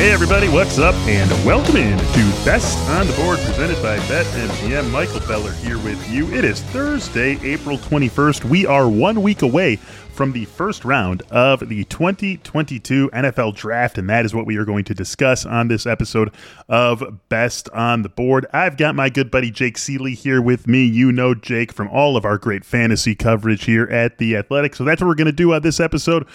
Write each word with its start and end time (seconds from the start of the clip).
Hey 0.00 0.12
everybody, 0.12 0.48
what's 0.48 0.78
up? 0.78 0.94
And 1.06 1.30
welcome 1.44 1.76
in 1.76 1.98
to 1.98 2.42
Best 2.42 2.78
on 2.88 3.06
the 3.06 3.12
Board 3.12 3.38
presented 3.40 3.82
by 3.82 3.98
BetMGM. 3.98 4.90
Michael 4.90 5.20
Beller 5.28 5.52
here 5.52 5.76
with 5.76 6.10
you. 6.10 6.32
It 6.32 6.42
is 6.42 6.62
Thursday, 6.62 7.38
April 7.42 7.76
21st. 7.76 8.46
We 8.46 8.64
are 8.64 8.88
one 8.88 9.20
week 9.20 9.42
away 9.42 9.76
from 9.76 10.32
the 10.32 10.46
first 10.46 10.86
round 10.86 11.20
of 11.30 11.68
the 11.68 11.84
2022 11.84 13.10
NFL 13.12 13.54
Draft, 13.54 13.98
and 13.98 14.08
that 14.08 14.24
is 14.24 14.34
what 14.34 14.46
we 14.46 14.56
are 14.56 14.64
going 14.64 14.84
to 14.84 14.94
discuss 14.94 15.44
on 15.44 15.68
this 15.68 15.84
episode 15.84 16.32
of 16.70 17.28
Best 17.28 17.68
on 17.68 18.00
the 18.00 18.08
Board. 18.08 18.46
I've 18.54 18.78
got 18.78 18.94
my 18.94 19.10
good 19.10 19.30
buddy 19.30 19.50
Jake 19.50 19.76
Seeley 19.76 20.14
here 20.14 20.40
with 20.40 20.66
me. 20.66 20.82
You 20.82 21.12
know 21.12 21.34
Jake 21.34 21.74
from 21.74 21.88
all 21.88 22.16
of 22.16 22.24
our 22.24 22.38
great 22.38 22.64
fantasy 22.64 23.14
coverage 23.14 23.64
here 23.64 23.84
at 23.84 24.16
The 24.16 24.38
Athletic. 24.38 24.76
So 24.76 24.84
that's 24.84 25.02
what 25.02 25.08
we're 25.08 25.14
going 25.14 25.26
to 25.26 25.32
do 25.32 25.52
on 25.52 25.60
this 25.60 25.78
episode 25.78 26.26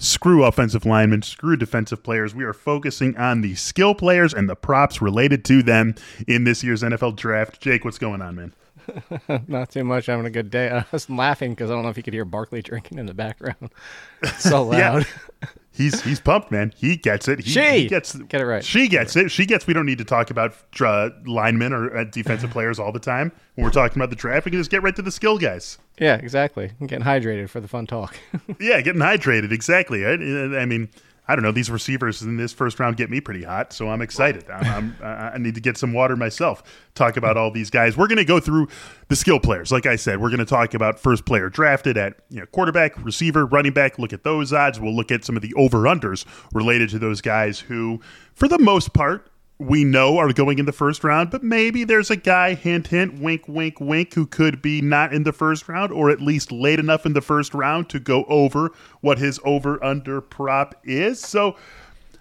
screw 0.00 0.44
offensive 0.44 0.84
linemen, 0.84 1.22
screw 1.22 1.56
defensive 1.56 2.02
players. 2.02 2.34
We 2.34 2.44
are 2.44 2.54
focusing 2.54 3.16
on 3.16 3.42
the 3.42 3.54
skill 3.54 3.94
players 3.94 4.34
and 4.34 4.48
the 4.48 4.56
props 4.56 5.00
related 5.00 5.44
to 5.44 5.62
them 5.62 5.94
in 6.26 6.44
this 6.44 6.64
year's 6.64 6.82
NFL 6.82 7.16
draft. 7.16 7.60
Jake, 7.60 7.84
what's 7.84 7.98
going 7.98 8.22
on, 8.22 8.34
man? 8.34 8.54
Not 9.48 9.70
too 9.70 9.84
much. 9.84 10.06
Having 10.06 10.26
a 10.26 10.30
good 10.30 10.50
day. 10.50 10.70
I 10.70 10.84
was 10.92 11.08
laughing 11.08 11.52
because 11.52 11.70
I 11.70 11.74
don't 11.74 11.82
know 11.82 11.88
if 11.88 11.96
you 11.96 12.02
could 12.02 12.14
hear 12.14 12.24
Barkley 12.24 12.62
drinking 12.62 12.98
in 12.98 13.06
the 13.06 13.14
background. 13.14 13.70
It's 14.22 14.42
so 14.42 14.64
loud. 14.64 15.06
yeah. 15.40 15.48
he's 15.72 16.02
he's 16.02 16.20
pumped, 16.20 16.50
man. 16.50 16.74
He 16.76 16.96
gets 16.96 17.26
it. 17.26 17.38
He, 17.38 17.50
she 17.52 17.70
he 17.70 17.88
gets 17.88 18.14
get 18.14 18.42
it 18.42 18.44
right. 18.44 18.62
She 18.62 18.86
gets 18.86 19.16
it. 19.16 19.30
She 19.30 19.46
gets. 19.46 19.66
We 19.66 19.72
don't 19.72 19.86
need 19.86 19.96
to 19.96 20.04
talk 20.04 20.30
about 20.30 20.54
uh, 20.78 21.08
linemen 21.24 21.72
or 21.72 21.96
uh, 21.96 22.04
defensive 22.04 22.50
players 22.50 22.78
all 22.78 22.92
the 22.92 22.98
time 22.98 23.32
when 23.54 23.64
we're 23.64 23.70
talking 23.70 23.96
about 23.96 24.10
the 24.10 24.16
draft. 24.16 24.44
We 24.44 24.50
can 24.50 24.60
just 24.60 24.70
get 24.70 24.82
right 24.82 24.94
to 24.94 25.00
the 25.00 25.10
skill 25.10 25.38
guys. 25.38 25.78
Yeah, 25.98 26.16
exactly. 26.16 26.70
I'm 26.82 26.86
getting 26.86 27.06
hydrated 27.06 27.48
for 27.48 27.60
the 27.60 27.68
fun 27.68 27.86
talk. 27.86 28.14
yeah, 28.60 28.82
getting 28.82 29.00
hydrated. 29.00 29.52
Exactly. 29.52 30.04
I, 30.04 30.10
I 30.12 30.66
mean 30.66 30.90
I 31.30 31.36
don't 31.36 31.44
know. 31.44 31.52
These 31.52 31.70
receivers 31.70 32.22
in 32.22 32.36
this 32.36 32.52
first 32.52 32.80
round 32.80 32.96
get 32.96 33.08
me 33.08 33.20
pretty 33.20 33.44
hot, 33.44 33.72
so 33.72 33.88
I'm 33.88 34.02
excited. 34.02 34.50
I'm, 34.50 34.96
I'm, 35.00 35.30
i 35.34 35.38
need 35.38 35.54
to 35.54 35.60
get 35.60 35.76
some 35.76 35.92
water 35.92 36.16
myself. 36.16 36.64
Talk 36.96 37.16
about 37.16 37.36
all 37.36 37.52
these 37.52 37.70
guys. 37.70 37.96
We're 37.96 38.08
going 38.08 38.18
to 38.18 38.24
go 38.24 38.40
through 38.40 38.66
the 39.06 39.14
skill 39.14 39.38
players. 39.38 39.70
Like 39.70 39.86
I 39.86 39.94
said, 39.94 40.20
we're 40.20 40.30
going 40.30 40.40
to 40.40 40.44
talk 40.44 40.74
about 40.74 40.98
first 40.98 41.24
player 41.24 41.48
drafted 41.48 41.96
at 41.96 42.14
you 42.30 42.40
know, 42.40 42.46
quarterback, 42.46 43.00
receiver, 43.04 43.46
running 43.46 43.72
back. 43.72 43.96
Look 43.96 44.12
at 44.12 44.24
those 44.24 44.52
odds. 44.52 44.80
We'll 44.80 44.94
look 44.94 45.12
at 45.12 45.24
some 45.24 45.36
of 45.36 45.42
the 45.42 45.54
over 45.54 45.82
unders 45.82 46.26
related 46.52 46.90
to 46.90 46.98
those 46.98 47.20
guys 47.20 47.60
who, 47.60 48.00
for 48.34 48.48
the 48.48 48.58
most 48.58 48.92
part, 48.92 49.30
we 49.60 49.84
know 49.84 50.16
are 50.16 50.32
going 50.32 50.58
in 50.58 50.64
the 50.64 50.72
first 50.72 51.04
round, 51.04 51.30
but 51.30 51.42
maybe 51.42 51.84
there's 51.84 52.10
a 52.10 52.16
guy, 52.16 52.54
hint, 52.54 52.86
hint, 52.86 53.20
wink, 53.20 53.46
wink, 53.46 53.78
wink, 53.78 54.14
who 54.14 54.24
could 54.24 54.62
be 54.62 54.80
not 54.80 55.12
in 55.12 55.22
the 55.24 55.34
first 55.34 55.68
round 55.68 55.92
or 55.92 56.08
at 56.08 56.18
least 56.18 56.50
late 56.50 56.78
enough 56.78 57.04
in 57.04 57.12
the 57.12 57.20
first 57.20 57.52
round 57.52 57.90
to 57.90 58.00
go 58.00 58.24
over 58.24 58.72
what 59.02 59.18
his 59.18 59.38
over 59.44 59.82
under 59.84 60.22
prop 60.22 60.74
is. 60.82 61.20
So 61.20 61.56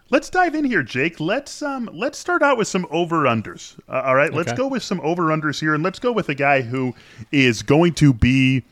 let's 0.09 0.29
dive 0.29 0.53
in 0.53 0.65
here, 0.65 0.83
Jake. 0.83 1.21
Let's 1.21 1.61
um 1.61 1.89
let's 1.93 2.19
start 2.19 2.41
out 2.41 2.57
with 2.57 2.67
some 2.67 2.85
over 2.91 3.23
unders. 3.23 3.79
Uh, 3.87 4.01
all 4.05 4.15
right, 4.15 4.27
okay. 4.27 4.37
let's 4.37 4.51
go 4.51 4.67
with 4.67 4.83
some 4.83 4.99
over 4.99 5.27
unders 5.27 5.61
here, 5.61 5.73
and 5.73 5.81
let's 5.81 5.99
go 5.99 6.11
with 6.11 6.27
a 6.27 6.35
guy 6.35 6.61
who 6.61 6.93
is 7.31 7.61
going 7.61 7.93
to 7.95 8.11
be 8.11 8.65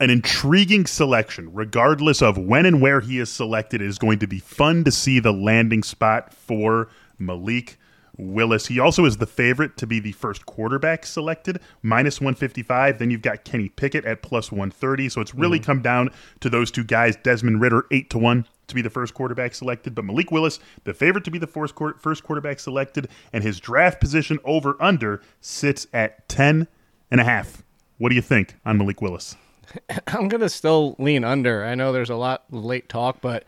an 0.00 0.08
intriguing 0.08 0.86
selection, 0.86 1.52
regardless 1.52 2.22
of 2.22 2.38
when 2.38 2.64
and 2.64 2.80
where 2.80 3.00
he 3.00 3.18
is 3.18 3.28
selected. 3.28 3.82
It 3.82 3.86
is 3.86 3.98
going 3.98 4.18
to 4.20 4.26
be 4.26 4.38
fun 4.38 4.82
to 4.84 4.90
see 4.90 5.20
the 5.20 5.32
landing 5.32 5.82
spot 5.82 6.32
for 6.32 6.88
Malik 7.18 7.77
Willis. 8.18 8.66
He 8.66 8.78
also 8.78 9.04
is 9.04 9.16
the 9.16 9.26
favorite 9.26 9.76
to 9.78 9.86
be 9.86 10.00
the 10.00 10.12
first 10.12 10.44
quarterback 10.44 11.06
selected, 11.06 11.60
minus 11.82 12.20
155. 12.20 12.98
Then 12.98 13.10
you've 13.10 13.22
got 13.22 13.44
Kenny 13.44 13.68
Pickett 13.68 14.04
at 14.04 14.22
plus 14.22 14.50
130. 14.50 15.08
So 15.08 15.20
it's 15.20 15.34
really 15.34 15.58
mm-hmm. 15.58 15.66
come 15.66 15.82
down 15.82 16.10
to 16.40 16.50
those 16.50 16.70
two 16.70 16.84
guys. 16.84 17.16
Desmond 17.16 17.60
Ridder, 17.60 17.86
8 17.90 18.10
to 18.10 18.18
1 18.18 18.46
to 18.66 18.74
be 18.74 18.82
the 18.82 18.90
first 18.90 19.14
quarterback 19.14 19.54
selected, 19.54 19.94
but 19.94 20.04
Malik 20.04 20.30
Willis, 20.30 20.60
the 20.84 20.92
favorite 20.92 21.24
to 21.24 21.30
be 21.30 21.38
the 21.38 21.46
first 21.46 21.74
quarterback 21.74 22.60
selected, 22.60 23.08
and 23.32 23.42
his 23.42 23.58
draft 23.58 23.98
position 24.00 24.38
over 24.44 24.76
under 24.78 25.22
sits 25.40 25.86
at 25.92 26.28
10 26.28 26.68
and 27.10 27.20
a 27.20 27.24
half. 27.24 27.62
What 27.96 28.10
do 28.10 28.14
you 28.14 28.22
think 28.22 28.56
on 28.64 28.78
Malik 28.78 29.00
Willis? 29.00 29.36
I'm 30.06 30.28
going 30.28 30.40
to 30.40 30.48
still 30.48 30.96
lean 30.98 31.24
under. 31.24 31.64
I 31.64 31.74
know 31.74 31.92
there's 31.92 32.10
a 32.10 32.16
lot 32.16 32.44
of 32.52 32.64
late 32.64 32.88
talk, 32.88 33.20
but 33.20 33.44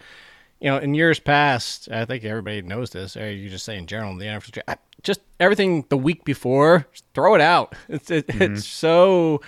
you 0.61 0.71
know, 0.71 0.79
in 0.79 0.95
years 0.95 1.19
past, 1.19 1.89
I 1.91 2.05
think 2.05 2.25
everybody 2.25 2.63
knows 2.63 2.91
this. 2.91 3.17
Or 3.17 3.31
you 3.31 3.49
just 3.49 3.65
say 3.65 3.79
in 3.79 3.87
general, 3.87 4.17
the 4.17 4.27
NFL, 4.27 4.77
just 5.03 5.21
everything 5.39 5.87
the 5.89 5.97
week 5.97 6.25
before, 6.25 6.87
throw 7.15 7.35
it 7.35 7.41
out. 7.41 7.75
It's 7.89 8.11
it, 8.11 8.27
mm-hmm. 8.27 8.55
it's 8.55 8.67
so, 8.67 9.41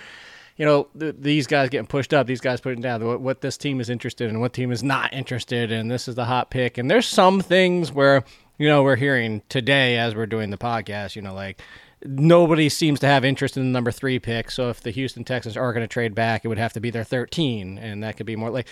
you 0.57 0.65
know, 0.65 0.87
th- 0.99 1.15
these 1.19 1.47
guys 1.47 1.69
getting 1.69 1.87
pushed 1.87 2.13
up, 2.13 2.25
these 2.25 2.41
guys 2.41 2.61
putting 2.61 2.81
down. 2.81 3.05
What, 3.05 3.21
what 3.21 3.41
this 3.41 3.57
team 3.57 3.79
is 3.79 3.89
interested 3.89 4.29
in, 4.29 4.39
what 4.39 4.53
team 4.53 4.71
is 4.71 4.83
not 4.83 5.13
interested 5.13 5.71
in. 5.71 5.87
This 5.87 6.07
is 6.07 6.15
the 6.15 6.25
hot 6.25 6.49
pick, 6.49 6.77
and 6.77 6.89
there's 6.89 7.07
some 7.07 7.41
things 7.41 7.91
where 7.91 8.23
you 8.57 8.67
know 8.67 8.83
we're 8.83 8.95
hearing 8.95 9.43
today 9.49 9.97
as 9.97 10.15
we're 10.15 10.25
doing 10.25 10.49
the 10.49 10.57
podcast. 10.57 11.15
You 11.15 11.21
know, 11.21 11.33
like 11.33 11.61
nobody 12.05 12.69
seems 12.69 12.99
to 13.01 13.07
have 13.07 13.25
interest 13.25 13.57
in 13.57 13.63
the 13.63 13.69
number 13.69 13.91
three 13.91 14.19
pick. 14.19 14.51
So 14.51 14.69
if 14.69 14.81
the 14.81 14.91
Houston 14.91 15.23
Texans 15.23 15.57
are 15.57 15.73
going 15.73 15.83
to 15.83 15.87
trade 15.87 16.15
back, 16.15 16.45
it 16.45 16.47
would 16.47 16.57
have 16.57 16.73
to 16.73 16.79
be 16.79 16.89
their 16.89 17.03
13, 17.03 17.77
and 17.77 18.03
that 18.03 18.17
could 18.17 18.25
be 18.25 18.35
more 18.35 18.49
like, 18.49 18.67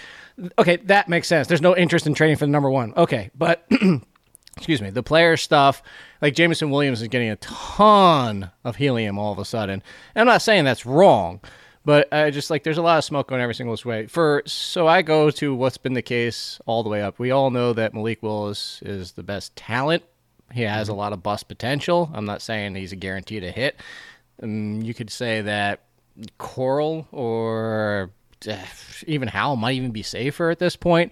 okay, 0.57 0.77
that 0.77 1.09
makes 1.09 1.27
sense. 1.27 1.47
There's 1.47 1.61
no 1.61 1.75
interest 1.75 2.07
in 2.07 2.13
trading 2.13 2.37
for 2.37 2.45
the 2.45 2.51
number 2.51 2.69
one. 2.69 2.93
Okay, 2.95 3.31
but 3.35 3.67
excuse 4.57 4.81
me, 4.81 4.89
the 4.89 5.03
player 5.03 5.37
stuff, 5.37 5.81
like 6.21 6.35
Jameson 6.35 6.69
Williams 6.69 7.01
is 7.01 7.07
getting 7.07 7.29
a 7.29 7.35
ton 7.37 8.51
of 8.63 8.75
helium 8.75 9.17
all 9.17 9.31
of 9.31 9.39
a 9.39 9.45
sudden. 9.45 9.81
And 10.15 10.21
I'm 10.21 10.27
not 10.27 10.41
saying 10.41 10.65
that's 10.65 10.85
wrong, 10.85 11.39
but 11.85 12.11
I 12.13 12.29
just 12.29 12.49
like 12.49 12.63
there's 12.63 12.77
a 12.77 12.83
lot 12.83 12.97
of 12.97 13.03
smoke 13.03 13.29
going 13.29 13.41
every 13.41 13.55
single 13.55 13.77
way. 13.85 14.07
For 14.07 14.43
so 14.45 14.87
I 14.87 15.01
go 15.01 15.31
to 15.31 15.55
what's 15.55 15.77
been 15.77 15.93
the 15.93 16.01
case 16.01 16.59
all 16.65 16.83
the 16.83 16.89
way 16.89 17.01
up. 17.01 17.17
We 17.17 17.31
all 17.31 17.49
know 17.49 17.73
that 17.73 17.93
Malik 17.93 18.21
Willis 18.21 18.81
is 18.83 19.13
the 19.13 19.23
best 19.23 19.55
talent 19.55 20.03
he 20.53 20.63
has 20.63 20.89
a 20.89 20.93
lot 20.93 21.13
of 21.13 21.23
bust 21.23 21.47
potential. 21.47 22.09
I'm 22.13 22.25
not 22.25 22.41
saying 22.41 22.75
he's 22.75 22.91
a 22.91 22.97
guarantee 22.97 23.39
to 23.39 23.51
hit. 23.51 23.77
Um, 24.41 24.81
you 24.81 24.93
could 24.93 25.09
say 25.09 25.41
that 25.41 25.81
Corral 26.37 27.07
or 27.11 28.11
uh, 28.47 28.57
even 29.07 29.27
Howell 29.27 29.55
might 29.55 29.73
even 29.73 29.91
be 29.91 30.03
safer 30.03 30.49
at 30.49 30.59
this 30.59 30.75
point. 30.75 31.11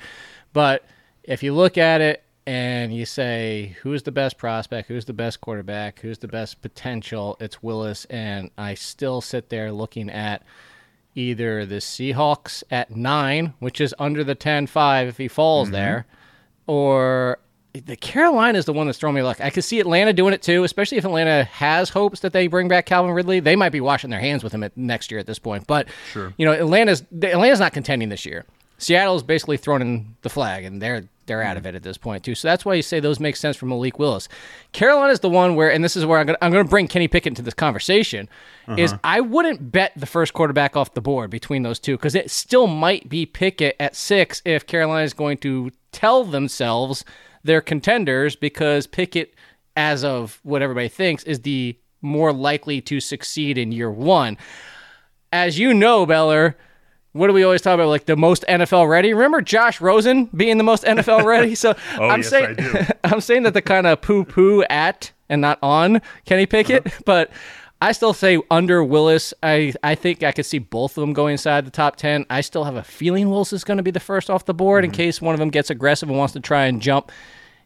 But 0.53 0.85
if 1.23 1.43
you 1.43 1.53
look 1.53 1.77
at 1.77 2.01
it 2.01 2.23
and 2.45 2.95
you 2.95 3.05
say 3.05 3.75
who's 3.81 4.03
the 4.03 4.11
best 4.11 4.37
prospect, 4.37 4.87
who's 4.87 5.05
the 5.05 5.13
best 5.13 5.41
quarterback, 5.41 5.99
who's 5.99 6.17
the 6.17 6.27
best 6.27 6.61
potential, 6.61 7.37
it's 7.39 7.61
Willis. 7.61 8.05
And 8.05 8.49
I 8.57 8.73
still 8.73 9.21
sit 9.21 9.49
there 9.49 9.71
looking 9.71 10.09
at 10.09 10.43
either 11.15 11.65
the 11.65 11.75
Seahawks 11.75 12.63
at 12.71 12.95
nine, 12.95 13.53
which 13.59 13.81
is 13.81 13.93
under 13.99 14.23
the 14.23 14.35
10 14.35 14.67
5 14.67 15.07
if 15.07 15.17
he 15.17 15.27
falls 15.27 15.67
mm-hmm. 15.67 15.75
there, 15.75 16.07
or 16.67 17.39
the 17.73 17.95
Carolina 17.95 18.57
is 18.57 18.65
the 18.65 18.73
one 18.73 18.87
that's 18.87 18.97
throwing 18.97 19.15
me 19.15 19.21
luck. 19.21 19.39
I 19.41 19.49
could 19.49 19.63
see 19.63 19.79
Atlanta 19.79 20.13
doing 20.13 20.33
it 20.33 20.41
too, 20.41 20.63
especially 20.63 20.97
if 20.97 21.05
Atlanta 21.05 21.43
has 21.45 21.89
hopes 21.89 22.21
that 22.21 22.33
they 22.33 22.47
bring 22.47 22.67
back 22.67 22.85
Calvin 22.85 23.11
Ridley. 23.11 23.39
They 23.39 23.55
might 23.55 23.69
be 23.69 23.81
washing 23.81 24.09
their 24.09 24.19
hands 24.19 24.43
with 24.43 24.53
him 24.53 24.63
at 24.63 24.75
next 24.75 25.11
year 25.11 25.19
at 25.19 25.27
this 25.27 25.39
point. 25.39 25.67
But 25.67 25.87
sure. 26.11 26.33
you 26.37 26.45
know, 26.45 26.53
Atlanta's 26.53 27.03
Atlanta's 27.13 27.59
not 27.59 27.73
contending 27.73 28.09
this 28.09 28.25
year. 28.25 28.45
Seattle's 28.79 29.23
basically 29.23 29.57
thrown 29.57 29.81
in 29.81 30.15
the 30.21 30.29
flag, 30.29 30.63
and 30.63 30.81
they're 30.81 31.03
they're 31.25 31.43
out 31.43 31.57
of 31.57 31.65
it 31.67 31.75
at 31.75 31.83
this 31.83 31.97
point 31.97 32.23
too. 32.23 32.33
So 32.33 32.47
that's 32.47 32.65
why 32.65 32.73
you 32.73 32.81
say 32.81 32.99
those 32.99 33.19
make 33.19 33.35
sense 33.35 33.55
for 33.55 33.67
Malik 33.67 33.99
Willis. 33.99 34.27
Carolina's 34.71 35.19
the 35.19 35.29
one 35.29 35.55
where, 35.55 35.71
and 35.71 35.83
this 35.83 35.95
is 35.95 36.05
where 36.05 36.17
I'm 36.17 36.25
going 36.25 36.37
I'm 36.41 36.51
to 36.51 36.63
bring 36.63 36.87
Kenny 36.87 37.07
Pickett 37.07 37.31
into 37.31 37.43
this 37.43 37.53
conversation. 37.53 38.27
Uh-huh. 38.67 38.77
Is 38.81 38.95
I 39.03 39.21
wouldn't 39.21 39.71
bet 39.71 39.91
the 39.95 40.07
first 40.07 40.33
quarterback 40.33 40.75
off 40.75 40.95
the 40.95 41.01
board 41.01 41.29
between 41.29 41.61
those 41.61 41.77
two 41.77 41.97
because 41.97 42.15
it 42.15 42.31
still 42.31 42.67
might 42.67 43.07
be 43.09 43.25
Pickett 43.27 43.75
at 43.79 43.95
six 43.95 44.41
if 44.43 44.65
Carolina 44.65 45.03
is 45.03 45.13
going 45.13 45.37
to 45.39 45.71
tell 45.91 46.23
themselves 46.23 47.05
they're 47.43 47.61
contenders 47.61 48.35
because 48.35 48.87
Pickett, 48.87 49.33
as 49.75 50.03
of 50.03 50.39
what 50.43 50.61
everybody 50.61 50.87
thinks, 50.89 51.23
is 51.23 51.41
the 51.41 51.77
more 52.01 52.31
likely 52.33 52.81
to 52.81 52.99
succeed 52.99 53.57
in 53.57 53.71
year 53.71 53.91
one. 53.91 54.37
As 55.31 55.59
you 55.59 55.73
know, 55.73 56.05
Beller, 56.05 56.57
what 57.11 57.27
do 57.27 57.33
we 57.33 57.43
always 57.43 57.61
talk 57.61 57.75
about? 57.75 57.87
Like 57.89 58.05
the 58.05 58.15
most 58.15 58.45
NFL 58.49 58.89
ready. 58.89 59.13
Remember 59.13 59.41
Josh 59.41 59.79
Rosen 59.81 60.25
being 60.35 60.57
the 60.57 60.63
most 60.63 60.83
NFL 60.83 61.23
ready? 61.25 61.55
So 61.55 61.75
Oh, 61.97 62.07
I'm 62.09 62.19
yes, 62.21 62.29
saying. 62.29 62.57
I'm 63.03 63.21
saying 63.21 63.43
that 63.43 63.53
the 63.53 63.61
kind 63.61 63.85
of 63.87 64.01
poo 64.01 64.23
poo 64.23 64.63
at 64.69 65.11
and 65.27 65.41
not 65.41 65.59
on 65.61 66.01
Kenny 66.25 66.45
Pickett, 66.45 66.87
Uh-huh. 66.87 66.99
but 67.05 67.31
I 67.81 67.93
still 67.93 68.13
say 68.13 68.41
under 68.51 68.83
Willis. 68.83 69.33
I 69.41 69.73
I 69.83 69.95
think 69.95 70.21
I 70.23 70.31
could 70.33 70.45
see 70.45 70.59
both 70.59 70.97
of 70.97 71.01
them 71.01 71.13
going 71.13 71.33
inside 71.33 71.65
the 71.65 71.71
top 71.71 71.95
ten. 71.95 72.25
I 72.29 72.41
still 72.41 72.65
have 72.65 72.75
a 72.75 72.83
feeling 72.83 73.29
Willis 73.29 73.53
is 73.53 73.63
going 73.63 73.77
to 73.77 73.83
be 73.83 73.91
the 73.91 73.99
first 73.99 74.29
off 74.29 74.45
the 74.45 74.53
board 74.53 74.83
Mm-hmm. 74.83 74.91
in 74.91 74.97
case 74.97 75.21
one 75.21 75.33
of 75.33 75.39
them 75.39 75.49
gets 75.49 75.69
aggressive 75.69 76.09
and 76.09 76.17
wants 76.17 76.33
to 76.33 76.39
try 76.41 76.65
and 76.65 76.81
jump. 76.81 77.11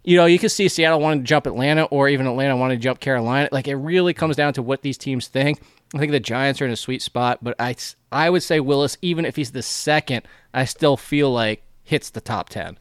You 0.03 0.17
know, 0.17 0.25
you 0.25 0.37
can 0.37 0.49
see 0.49 0.67
Seattle 0.67 0.99
wanting 0.99 1.21
to 1.21 1.25
jump 1.25 1.47
Atlanta 1.47 1.85
or 1.85 2.09
even 2.09 2.27
Atlanta 2.27 2.57
wanting 2.57 2.77
to 2.77 2.83
jump 2.83 2.99
Carolina. 2.99 3.47
Like 3.51 3.67
it 3.67 3.75
really 3.75 4.13
comes 4.13 4.35
down 4.35 4.53
to 4.53 4.61
what 4.61 4.81
these 4.81 4.97
teams 4.97 5.27
think. 5.29 5.61
I 5.95 5.97
think 5.97 6.11
the 6.11 6.19
Giants 6.19 6.61
are 6.61 6.65
in 6.65 6.71
a 6.71 6.75
sweet 6.75 7.01
spot, 7.01 7.39
but 7.41 7.55
I 7.59 7.75
I 8.11 8.29
would 8.29 8.43
say 8.43 8.59
Willis, 8.59 8.97
even 9.01 9.25
if 9.25 9.35
he's 9.35 9.51
the 9.51 9.61
second, 9.63 10.27
I 10.53 10.65
still 10.65 10.97
feel 10.97 11.31
like 11.31 11.63
hits 11.83 12.09
the 12.11 12.21
top 12.21 12.49
ten. 12.49 12.77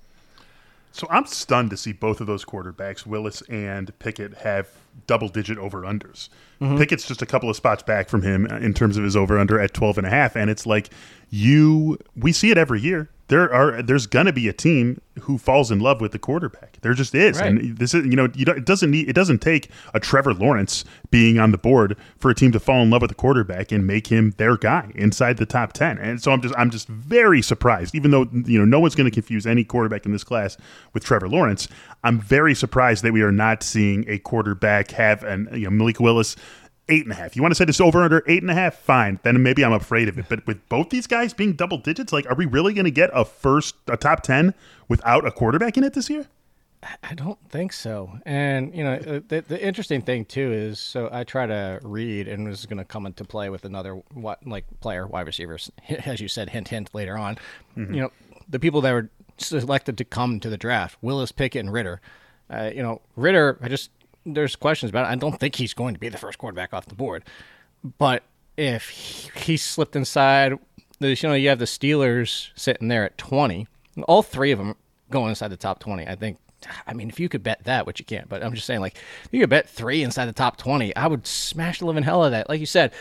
So 0.91 1.07
I'm 1.11 1.25
stunned 1.25 1.71
to 1.71 1.77
see 1.79 1.93
both 1.93 2.21
of 2.21 2.27
those 2.27 2.45
quarterbacks, 2.45 3.07
Willis 3.07 3.41
and 3.49 3.99
Pickett, 3.99 4.35
have 4.39 4.69
double 5.07 5.29
digit 5.29 5.59
over 5.59 5.83
unders. 5.83 6.29
Pickett's 6.79 7.07
just 7.09 7.21
a 7.23 7.27
couple 7.27 7.51
of 7.51 7.57
spots 7.57 7.83
back 7.83 8.09
from 8.09 8.23
him 8.23 8.47
in 8.47 8.73
terms 8.73 8.97
of 8.97 9.03
his 9.03 9.17
over 9.17 9.37
under 9.39 9.59
at 9.59 9.75
12 9.75 9.99
and 9.99 10.07
a 10.07 10.11
half. 10.11 10.37
And 10.37 10.49
it's 10.49 10.65
like 10.65 10.91
you, 11.29 11.99
we 12.15 12.33
see 12.33 12.53
it 12.53 12.59
every 12.59 12.81
year. 12.81 13.11
There 13.29 13.53
are, 13.53 13.83
there's 13.83 14.07
going 14.07 14.27
to 14.27 14.33
be 14.33 14.47
a 14.47 14.53
team 14.53 15.01
who 15.21 15.39
falls 15.39 15.71
in 15.71 15.81
love 15.81 16.03
with 16.03 16.13
the 16.13 16.19
quarterback. 16.19 16.79
There 16.83 16.93
just 16.93 17.15
is. 17.15 17.41
Right. 17.41 17.49
And 17.49 17.79
this 17.79 17.95
is, 17.95 18.05
you 18.05 18.15
know, 18.15 18.29
you 18.35 18.45
don't, 18.45 18.59
it 18.59 18.67
doesn't 18.67 18.91
need, 18.91 19.09
it 19.09 19.15
doesn't 19.15 19.39
take 19.39 19.71
a 19.95 20.01
Trevor 20.01 20.35
Lawrence 20.35 20.85
being 21.11 21.39
on 21.39 21.51
the 21.51 21.59
board 21.59 21.97
for 22.19 22.31
a 22.31 22.35
team 22.35 22.53
to 22.53 22.61
fall 22.61 22.83
in 22.83 22.91
love 22.91 23.01
with 23.01 23.11
the 23.11 23.15
quarterback 23.15 23.73
and 23.73 23.87
make 23.87 24.09
him 24.09 24.35
their 24.37 24.57
guy 24.57 24.93
inside 24.95 25.39
the 25.39 25.47
top 25.47 25.73
10. 25.73 25.99
And 25.99 26.23
so 26.23 26.31
I'm 26.31 26.43
just, 26.43 26.55
I'm 26.59 26.71
just 26.71 26.89
very 26.89 27.41
surprised, 27.41 27.95
even 27.95 28.11
though, 28.11 28.27
you 28.45 28.59
know, 28.59 28.67
no 28.67 28.81
one's 28.81 28.95
going 28.95 29.09
to 29.09 29.15
confuse 29.15 29.47
any 29.47 29.65
quarterback 29.65 30.05
in 30.05 30.13
this 30.13 30.25
class 30.25 30.59
with 30.93 31.05
Trevor 31.05 31.29
Lawrence. 31.29 31.69
I'm 32.05 32.21
very 32.21 32.55
surprised 32.55 33.03
that 33.05 33.13
we 33.13 33.23
are 33.23 33.33
not 33.33 33.63
seeing 33.63 34.05
a 34.09 34.19
quarterback 34.19 34.82
have 34.91 35.23
an, 35.23 35.49
you 35.53 35.65
know, 35.65 35.71
Malik 35.71 36.01
Willis 36.01 36.37
eight 36.89 37.05
and 37.05 37.13
a 37.13 37.15
half. 37.15 37.37
You 37.37 37.43
want 37.43 37.53
to 37.53 37.57
say 37.57 37.65
this 37.65 37.81
over 37.81 38.03
under 38.03 38.23
eight 38.27 38.43
and 38.43 38.51
a 38.51 38.55
half? 38.55 38.75
Fine. 38.75 39.21
Then 39.23 39.43
maybe 39.43 39.65
I'm 39.65 39.73
afraid 39.73 40.09
of 40.09 40.19
it. 40.19 40.27
But 40.29 40.47
with 40.47 40.69
both 40.69 40.91
these 40.91 41.07
guys 41.07 41.33
being 41.33 41.53
double 41.55 41.79
digits, 41.79 42.13
like, 42.13 42.29
are 42.29 42.35
we 42.35 42.47
really 42.47 42.75
going 42.75 42.85
to 42.85 42.91
get 42.91 43.11
a 43.13 43.25
first, 43.25 43.77
a 43.89 43.97
top 43.97 44.23
10 44.23 44.55
without 44.89 45.27
a 45.27 45.31
quarterback 45.31 45.77
in 45.77 45.85
it 45.85 45.95
this 45.95 46.11
year? 46.11 46.27
I 47.03 47.15
don't 47.15 47.39
think 47.49 47.73
so. 47.73 48.19
And 48.27 48.75
you 48.75 48.83
know, 48.83 48.95
uh, 48.95 49.21
the, 49.29 49.45
the 49.47 49.65
interesting 49.65 50.03
thing 50.03 50.25
too 50.25 50.53
is, 50.53 50.81
so 50.81 51.09
I 51.13 51.23
try 51.23 51.47
to 51.47 51.79
read, 51.83 52.27
and 52.27 52.47
this 52.47 52.59
is 52.59 52.67
going 52.67 52.79
to 52.79 52.85
come 52.85 53.07
into 53.07 53.25
play 53.25 53.51
with 53.51 53.65
another 53.65 54.03
what 54.15 54.45
like 54.45 54.65
player, 54.81 55.07
wide 55.07 55.27
receivers, 55.27 55.71
as 56.05 56.21
you 56.21 56.27
said, 56.27 56.51
hint 56.51 56.69
hint 56.69 56.93
later 56.93 57.17
on. 57.17 57.39
You 57.77 57.85
know, 57.85 58.13
the 58.49 58.59
people 58.59 58.81
that 58.81 58.93
were 58.93 59.11
selected 59.39 59.97
to 59.99 60.05
come 60.05 60.41
to 60.41 60.51
the 60.51 60.57
draft: 60.57 60.99
Willis, 61.03 61.31
Pickett, 61.31 61.61
and 61.61 61.73
Ridder. 61.73 62.01
Uh, 62.51 62.73
you 62.75 62.83
know, 62.83 63.01
Ridder. 63.15 63.59
I 63.63 63.69
just 63.69 63.91
there's 64.25 64.57
questions 64.57 64.91
about 64.91 65.07
it. 65.07 65.13
I 65.13 65.15
don't 65.17 65.39
think 65.39 65.57
he's 65.57 65.75
going 65.75 65.95
to 65.95 66.01
be 66.01 66.09
the 66.09 66.19
first 66.19 66.39
quarterback 66.39 66.73
off 66.73 66.87
the 66.87 66.95
board. 66.95 67.25
But 67.99 68.23
if 68.57 68.89
he, 68.89 69.31
he 69.41 69.57
slipped 69.57 69.97
inside, 69.97 70.59
there's, 71.01 71.23
you 71.23 71.29
know, 71.29 71.35
you 71.35 71.49
have 71.49 71.59
the 71.59 71.65
Steelers 71.65 72.51
sitting 72.55 72.89
there 72.89 73.05
at 73.05 73.19
20. 73.19 73.67
All 74.05 74.23
three 74.23 74.53
of 74.53 74.59
them 74.59 74.77
going 75.11 75.31
inside 75.31 75.49
the 75.49 75.57
top 75.57 75.81
20. 75.81 76.07
I 76.07 76.15
think. 76.15 76.39
I 76.87 76.95
mean, 76.95 77.09
if 77.09 77.19
you 77.19 77.29
could 77.29 77.43
bet 77.43 77.65
that, 77.65 77.87
which 77.87 77.99
you 77.99 78.05
can't, 78.07 78.29
but 78.29 78.41
I'm 78.41 78.55
just 78.55 78.69
saying, 78.69 78.81
like, 78.81 78.97
you 79.33 79.41
could 79.41 79.51
bet 79.51 79.69
three 79.69 80.05
inside 80.05 80.27
the 80.27 80.33
top 80.33 80.57
20, 80.59 80.95
I 80.95 81.09
would 81.09 81.27
smash 81.27 81.81
the 81.81 81.87
living 81.87 82.05
hell 82.05 82.23
out 82.23 82.27
of 82.27 82.31
that. 82.31 82.49
Like 82.49 82.61
you 82.61 82.67
said, 82.67 82.93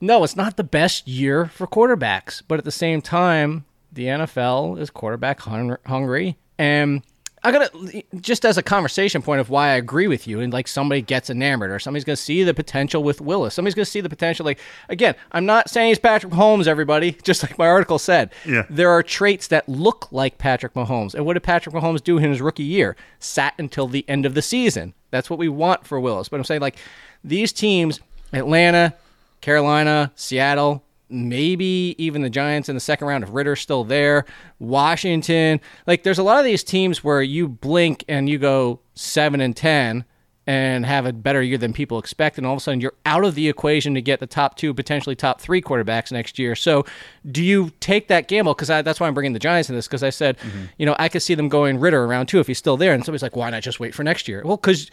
no, 0.00 0.24
it's 0.24 0.36
not 0.36 0.56
the 0.56 0.64
best 0.64 1.06
year 1.06 1.46
for 1.46 1.66
quarterbacks, 1.66 2.42
but 2.48 2.58
at 2.58 2.64
the 2.64 2.72
same 2.72 3.02
time, 3.02 3.66
the 3.92 4.06
NFL 4.06 4.80
is 4.80 4.88
quarterback 4.88 5.40
hungry. 5.40 6.38
And 6.58 7.02
I 7.44 7.50
gotta 7.50 8.02
just 8.20 8.44
as 8.44 8.56
a 8.56 8.62
conversation 8.62 9.20
point 9.20 9.40
of 9.40 9.50
why 9.50 9.68
I 9.70 9.74
agree 9.74 10.06
with 10.06 10.28
you, 10.28 10.38
and 10.40 10.52
like 10.52 10.68
somebody 10.68 11.02
gets 11.02 11.28
enamored, 11.28 11.70
or 11.72 11.78
somebody's 11.80 12.04
gonna 12.04 12.14
see 12.16 12.44
the 12.44 12.54
potential 12.54 13.02
with 13.02 13.20
Willis. 13.20 13.54
Somebody's 13.54 13.74
gonna 13.74 13.84
see 13.84 14.00
the 14.00 14.08
potential. 14.08 14.44
Like 14.46 14.60
again, 14.88 15.14
I'm 15.32 15.44
not 15.44 15.68
saying 15.68 15.88
he's 15.88 15.98
Patrick 15.98 16.32
Mahomes, 16.32 16.66
everybody. 16.68 17.12
Just 17.22 17.42
like 17.42 17.58
my 17.58 17.66
article 17.66 17.98
said, 17.98 18.32
Yeah. 18.46 18.64
there 18.70 18.90
are 18.90 19.02
traits 19.02 19.48
that 19.48 19.68
look 19.68 20.10
like 20.12 20.38
Patrick 20.38 20.74
Mahomes. 20.74 21.14
And 21.14 21.26
what 21.26 21.34
did 21.34 21.42
Patrick 21.42 21.74
Mahomes 21.74 22.02
do 22.02 22.18
in 22.18 22.30
his 22.30 22.40
rookie 22.40 22.62
year? 22.62 22.96
Sat 23.18 23.54
until 23.58 23.88
the 23.88 24.04
end 24.08 24.24
of 24.24 24.34
the 24.34 24.42
season. 24.42 24.94
That's 25.10 25.28
what 25.28 25.38
we 25.38 25.48
want 25.48 25.84
for 25.86 25.98
Willis. 25.98 26.28
But 26.28 26.36
I'm 26.38 26.44
saying 26.44 26.60
like 26.60 26.76
these 27.24 27.52
teams, 27.52 28.00
Atlanta, 28.32 28.94
Carolina, 29.40 30.12
Seattle, 30.14 30.84
maybe 31.12 31.94
even 31.98 32.22
the 32.22 32.30
Giants 32.30 32.68
in 32.68 32.74
the 32.74 32.80
second 32.80 33.06
round 33.06 33.24
if 33.24 33.30
Ridder's 33.32 33.60
still 33.60 33.84
there, 33.84 34.24
Washington. 34.58 35.60
Like 35.86 36.02
there's 36.02 36.18
a 36.18 36.22
lot 36.22 36.38
of 36.38 36.44
these 36.44 36.64
teams 36.64 37.04
where 37.04 37.22
you 37.22 37.48
blink 37.48 38.04
and 38.08 38.28
you 38.28 38.38
go 38.38 38.80
7 38.94 39.40
and 39.40 39.56
10 39.56 40.04
and 40.44 40.84
have 40.84 41.06
a 41.06 41.12
better 41.12 41.40
year 41.40 41.56
than 41.56 41.72
people 41.72 41.98
expect 41.98 42.36
and 42.36 42.44
all 42.44 42.54
of 42.54 42.56
a 42.56 42.60
sudden 42.60 42.80
you're 42.80 42.94
out 43.06 43.24
of 43.24 43.36
the 43.36 43.48
equation 43.48 43.94
to 43.94 44.02
get 44.02 44.18
the 44.18 44.26
top 44.26 44.56
2 44.56 44.74
potentially 44.74 45.14
top 45.14 45.40
3 45.40 45.62
quarterbacks 45.62 46.10
next 46.10 46.38
year. 46.38 46.56
So, 46.56 46.84
do 47.30 47.44
you 47.44 47.70
take 47.78 48.08
that 48.08 48.26
gamble 48.26 48.54
cuz 48.54 48.68
that's 48.68 48.98
why 48.98 49.06
I'm 49.06 49.14
bringing 49.14 49.34
the 49.34 49.38
Giants 49.38 49.68
in 49.68 49.76
this 49.76 49.86
cuz 49.86 50.02
I 50.02 50.10
said, 50.10 50.38
mm-hmm. 50.38 50.64
you 50.78 50.86
know, 50.86 50.96
I 50.98 51.08
could 51.08 51.22
see 51.22 51.34
them 51.34 51.48
going 51.48 51.78
Ritter 51.78 52.04
around 52.04 52.26
2 52.26 52.40
if 52.40 52.48
he's 52.48 52.58
still 52.58 52.76
there 52.76 52.92
and 52.92 53.04
somebody's 53.04 53.22
like, 53.22 53.36
"Why 53.36 53.50
not 53.50 53.62
just 53.62 53.78
wait 53.78 53.94
for 53.94 54.02
next 54.02 54.26
year?" 54.26 54.42
Well, 54.44 54.58
cuz 54.58 54.90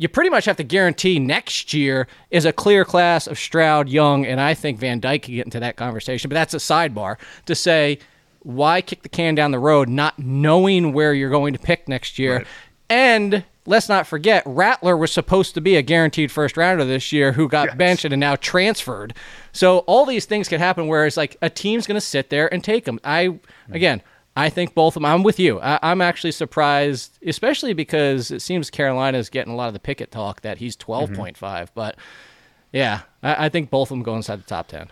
you 0.00 0.08
pretty 0.08 0.30
much 0.30 0.46
have 0.46 0.56
to 0.56 0.64
guarantee 0.64 1.18
next 1.18 1.74
year 1.74 2.08
is 2.30 2.46
a 2.46 2.54
clear 2.54 2.86
class 2.86 3.26
of 3.26 3.38
Stroud, 3.38 3.86
Young, 3.90 4.24
and 4.24 4.40
I 4.40 4.54
think 4.54 4.78
Van 4.78 4.98
Dyke 4.98 5.24
can 5.24 5.34
get 5.34 5.44
into 5.44 5.60
that 5.60 5.76
conversation. 5.76 6.30
But 6.30 6.36
that's 6.36 6.54
a 6.54 6.56
sidebar 6.56 7.16
to 7.44 7.54
say 7.54 7.98
why 8.38 8.80
kick 8.80 9.02
the 9.02 9.10
can 9.10 9.34
down 9.34 9.50
the 9.50 9.58
road, 9.58 9.90
not 9.90 10.18
knowing 10.18 10.94
where 10.94 11.12
you're 11.12 11.28
going 11.28 11.52
to 11.52 11.58
pick 11.58 11.86
next 11.86 12.18
year. 12.18 12.36
Right. 12.38 12.46
And 12.88 13.44
let's 13.66 13.90
not 13.90 14.06
forget, 14.06 14.42
Rattler 14.46 14.96
was 14.96 15.12
supposed 15.12 15.52
to 15.56 15.60
be 15.60 15.76
a 15.76 15.82
guaranteed 15.82 16.32
first 16.32 16.56
rounder 16.56 16.86
this 16.86 17.12
year 17.12 17.32
who 17.32 17.46
got 17.46 17.66
Yes. 17.68 17.76
benched 17.76 18.04
and 18.06 18.18
now 18.18 18.36
transferred. 18.36 19.12
So 19.52 19.80
all 19.80 20.06
these 20.06 20.24
things 20.24 20.48
could 20.48 20.60
happen 20.60 20.86
where 20.86 21.04
it's 21.04 21.18
like 21.18 21.36
a 21.42 21.50
team's 21.50 21.86
going 21.86 22.00
to 22.00 22.00
sit 22.00 22.30
there 22.30 22.50
and 22.54 22.64
take 22.64 22.86
them. 22.86 22.98
I, 23.04 23.38
again, 23.70 24.00
I 24.36 24.48
think 24.48 24.74
both 24.74 24.96
of 24.96 25.02
them. 25.02 25.04
I'm 25.06 25.22
with 25.22 25.38
you. 25.38 25.60
I, 25.60 25.78
I'm 25.82 26.00
actually 26.00 26.32
surprised, 26.32 27.18
especially 27.26 27.72
because 27.72 28.30
it 28.30 28.40
seems 28.40 28.70
Carolina's 28.70 29.28
getting 29.28 29.52
a 29.52 29.56
lot 29.56 29.68
of 29.68 29.74
the 29.74 29.80
Pickett 29.80 30.10
talk 30.10 30.42
that 30.42 30.58
he's 30.58 30.76
12.5. 30.76 31.68
But 31.74 31.96
yeah, 32.72 33.02
I, 33.22 33.46
I 33.46 33.48
think 33.48 33.70
both 33.70 33.90
of 33.90 33.96
them 33.96 34.02
go 34.02 34.14
inside 34.14 34.36
the 34.36 34.44
top 34.44 34.68
10. 34.68 34.88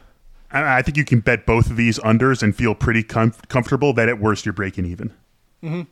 I 0.51 0.79
I 0.79 0.83
think 0.83 0.97
you 0.97 1.05
can 1.05 1.21
bet 1.21 1.47
both 1.47 1.71
of 1.71 1.77
these 1.77 1.99
unders 2.01 2.43
and 2.43 2.55
feel 2.55 2.75
pretty 2.75 3.03
com- 3.03 3.35
comfortable 3.49 3.93
that 3.95 4.09
at 4.09 4.19
worst 4.21 4.45
you're 4.45 4.53
breaking 4.53 4.87
even. 4.87 5.13
Mm-hmm. 5.63 5.83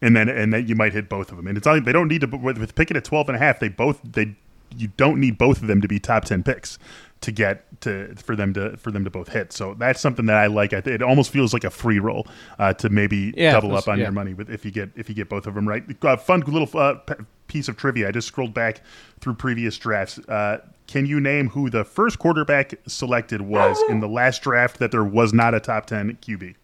And 0.00 0.16
then 0.16 0.28
and 0.28 0.52
then 0.52 0.66
you 0.66 0.74
might 0.74 0.92
hit 0.92 1.08
both 1.08 1.30
of 1.30 1.36
them. 1.36 1.46
And 1.46 1.56
it's 1.56 1.66
not, 1.66 1.84
they 1.84 1.92
don't 1.92 2.08
need 2.08 2.22
to 2.22 2.26
with, 2.26 2.58
with 2.58 2.74
Pickett 2.74 2.96
at 2.96 3.04
12 3.04 3.28
and 3.28 3.36
a 3.36 3.38
half, 3.38 3.60
they 3.60 3.68
both 3.68 4.00
they 4.02 4.36
you 4.76 4.88
don't 4.96 5.18
need 5.18 5.38
both 5.38 5.62
of 5.62 5.66
them 5.66 5.80
to 5.80 5.88
be 5.88 5.98
top 5.98 6.24
10 6.24 6.42
picks 6.42 6.78
to 7.20 7.32
get 7.32 7.80
to 7.80 8.14
for 8.16 8.36
them 8.36 8.54
to 8.54 8.76
for 8.76 8.90
them 8.90 9.04
to 9.04 9.10
both 9.10 9.28
hit. 9.28 9.52
So 9.52 9.74
that's 9.74 10.00
something 10.00 10.26
that 10.26 10.36
I 10.36 10.46
like. 10.46 10.72
I 10.72 10.80
th- 10.80 10.94
it 10.94 11.02
almost 11.02 11.30
feels 11.30 11.52
like 11.52 11.64
a 11.64 11.70
free 11.70 11.98
roll 11.98 12.26
uh, 12.58 12.72
to 12.74 12.88
maybe 12.88 13.34
Yeah, 13.36 13.52
double 13.52 13.76
up 13.76 13.88
on 13.88 13.98
yeah. 13.98 14.04
your 14.04 14.12
money 14.12 14.34
with 14.34 14.50
if 14.50 14.64
you 14.64 14.70
get 14.70 14.90
if 14.96 15.08
you 15.08 15.14
get 15.14 15.28
both 15.28 15.46
of 15.46 15.54
them 15.54 15.68
right. 15.68 15.84
Uh, 16.04 16.16
fun 16.16 16.40
little 16.40 16.68
uh, 16.78 16.94
p- 16.94 17.14
piece 17.48 17.68
of 17.68 17.76
trivia. 17.76 18.08
I 18.08 18.10
just 18.12 18.28
scrolled 18.28 18.54
back 18.54 18.82
through 19.20 19.34
previous 19.34 19.76
drafts. 19.78 20.18
Uh, 20.28 20.58
can 20.86 21.06
you 21.06 21.20
name 21.20 21.48
who 21.50 21.68
the 21.70 21.84
first 21.84 22.18
quarterback 22.18 22.74
selected 22.86 23.42
was 23.42 23.78
in 23.88 24.00
the 24.00 24.08
last 24.08 24.42
draft 24.42 24.78
that 24.78 24.90
there 24.92 25.04
was 25.04 25.32
not 25.34 25.54
a 25.54 25.60
top 25.60 25.86
ten 25.86 26.16
QB? 26.22 26.54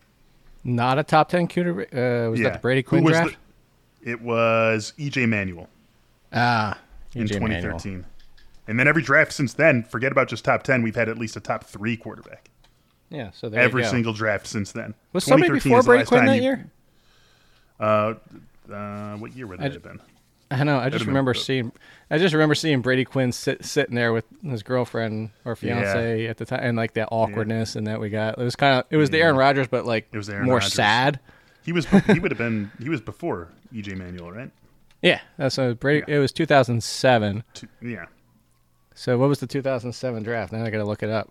Not 0.66 0.98
a 0.98 1.02
top 1.02 1.28
10 1.28 1.46
QB. 1.48 1.92
Uh, 1.92 2.30
was 2.30 2.40
that 2.40 2.54
the 2.54 2.58
Brady 2.60 2.82
Quinn 2.82 3.04
draft? 3.04 3.36
the- 4.02 4.10
it 4.10 4.20
was 4.22 4.92
EJ 4.98 5.28
Manuel 5.28 5.68
ah, 6.32 6.78
in 7.14 7.24
EJ 7.26 7.40
Manuel. 7.40 7.78
2013. 8.66 8.70
And 8.72 8.78
then 8.80 8.88
every 8.88 9.02
draft 9.02 9.32
since 9.32 9.54
then, 9.54 9.82
forget 9.84 10.12
about 10.12 10.28
just 10.28 10.44
top 10.44 10.62
10, 10.62 10.82
we've 10.82 10.94
had 10.96 11.08
at 11.08 11.18
least 11.18 11.36
a 11.36 11.40
top 11.40 11.64
three 11.64 11.96
quarterback. 11.96 12.50
Yeah, 13.10 13.30
so 13.32 13.48
there 13.48 13.60
Every 13.60 13.82
you 13.82 13.86
go. 13.88 13.92
single 13.92 14.12
draft 14.12 14.46
since 14.46 14.72
then. 14.72 14.94
Was 15.12 15.24
somebody 15.24 15.48
2013 15.60 15.70
before 15.70 15.82
Brady 15.82 16.04
Quinn 16.06 16.24
that 16.26 16.36
you- 16.36 16.42
year? 16.42 16.70
Uh, 17.78 18.14
uh, 18.72 19.16
what 19.16 19.36
year 19.36 19.46
would 19.46 19.58
that 19.60 19.68
j- 19.68 19.74
have 19.74 19.82
been? 19.82 20.00
I 20.50 20.62
know. 20.64 20.78
I 20.78 20.88
just 20.88 21.06
remember 21.06 21.34
seeing. 21.34 21.72
I 22.10 22.18
just 22.18 22.32
remember 22.34 22.54
seeing 22.54 22.80
Brady 22.80 23.04
Quinn 23.04 23.32
sit, 23.32 23.64
sitting 23.64 23.94
there 23.96 24.12
with 24.12 24.24
his 24.42 24.62
girlfriend 24.62 25.30
or 25.44 25.56
fiance 25.56 26.26
at 26.26 26.36
the 26.36 26.44
time, 26.44 26.60
and 26.62 26.76
like 26.76 26.94
that 26.94 27.08
awkwardness 27.10 27.74
and 27.76 27.86
that 27.88 27.98
we 28.00 28.08
got. 28.10 28.38
It 28.38 28.44
was 28.44 28.54
kind 28.54 28.78
of. 28.78 28.84
It 28.90 28.96
was 28.96 29.10
the 29.10 29.20
Aaron 29.20 29.36
Rodgers, 29.36 29.66
but 29.68 29.84
like 29.84 30.06
It 30.12 30.16
was 30.16 30.28
Aaron 30.30 30.44
more 30.46 30.56
Rodgers. 30.56 30.72
sad. 30.74 31.18
He 31.64 31.72
was 31.72 31.86
he 31.86 32.20
would 32.20 32.30
have 32.30 32.38
been 32.38 32.70
he 32.80 32.88
was 32.88 33.00
before 33.00 33.48
EJ 33.74 33.96
Manuel, 33.96 34.30
right? 34.32 34.50
Yeah, 35.02 35.20
that's 35.36 35.58
a 35.58 35.74
Brady. 35.74 36.04
It 36.10 36.18
was 36.18 36.32
2007. 36.32 37.42
Two- 37.52 37.68
yeah. 37.82 38.06
So 38.94 39.18
what 39.18 39.28
was 39.28 39.40
the 39.40 39.46
2007 39.46 40.22
draft? 40.22 40.52
Now 40.52 40.64
I 40.64 40.70
got 40.70 40.78
to 40.78 40.84
look 40.84 41.02
it 41.02 41.10
up. 41.10 41.30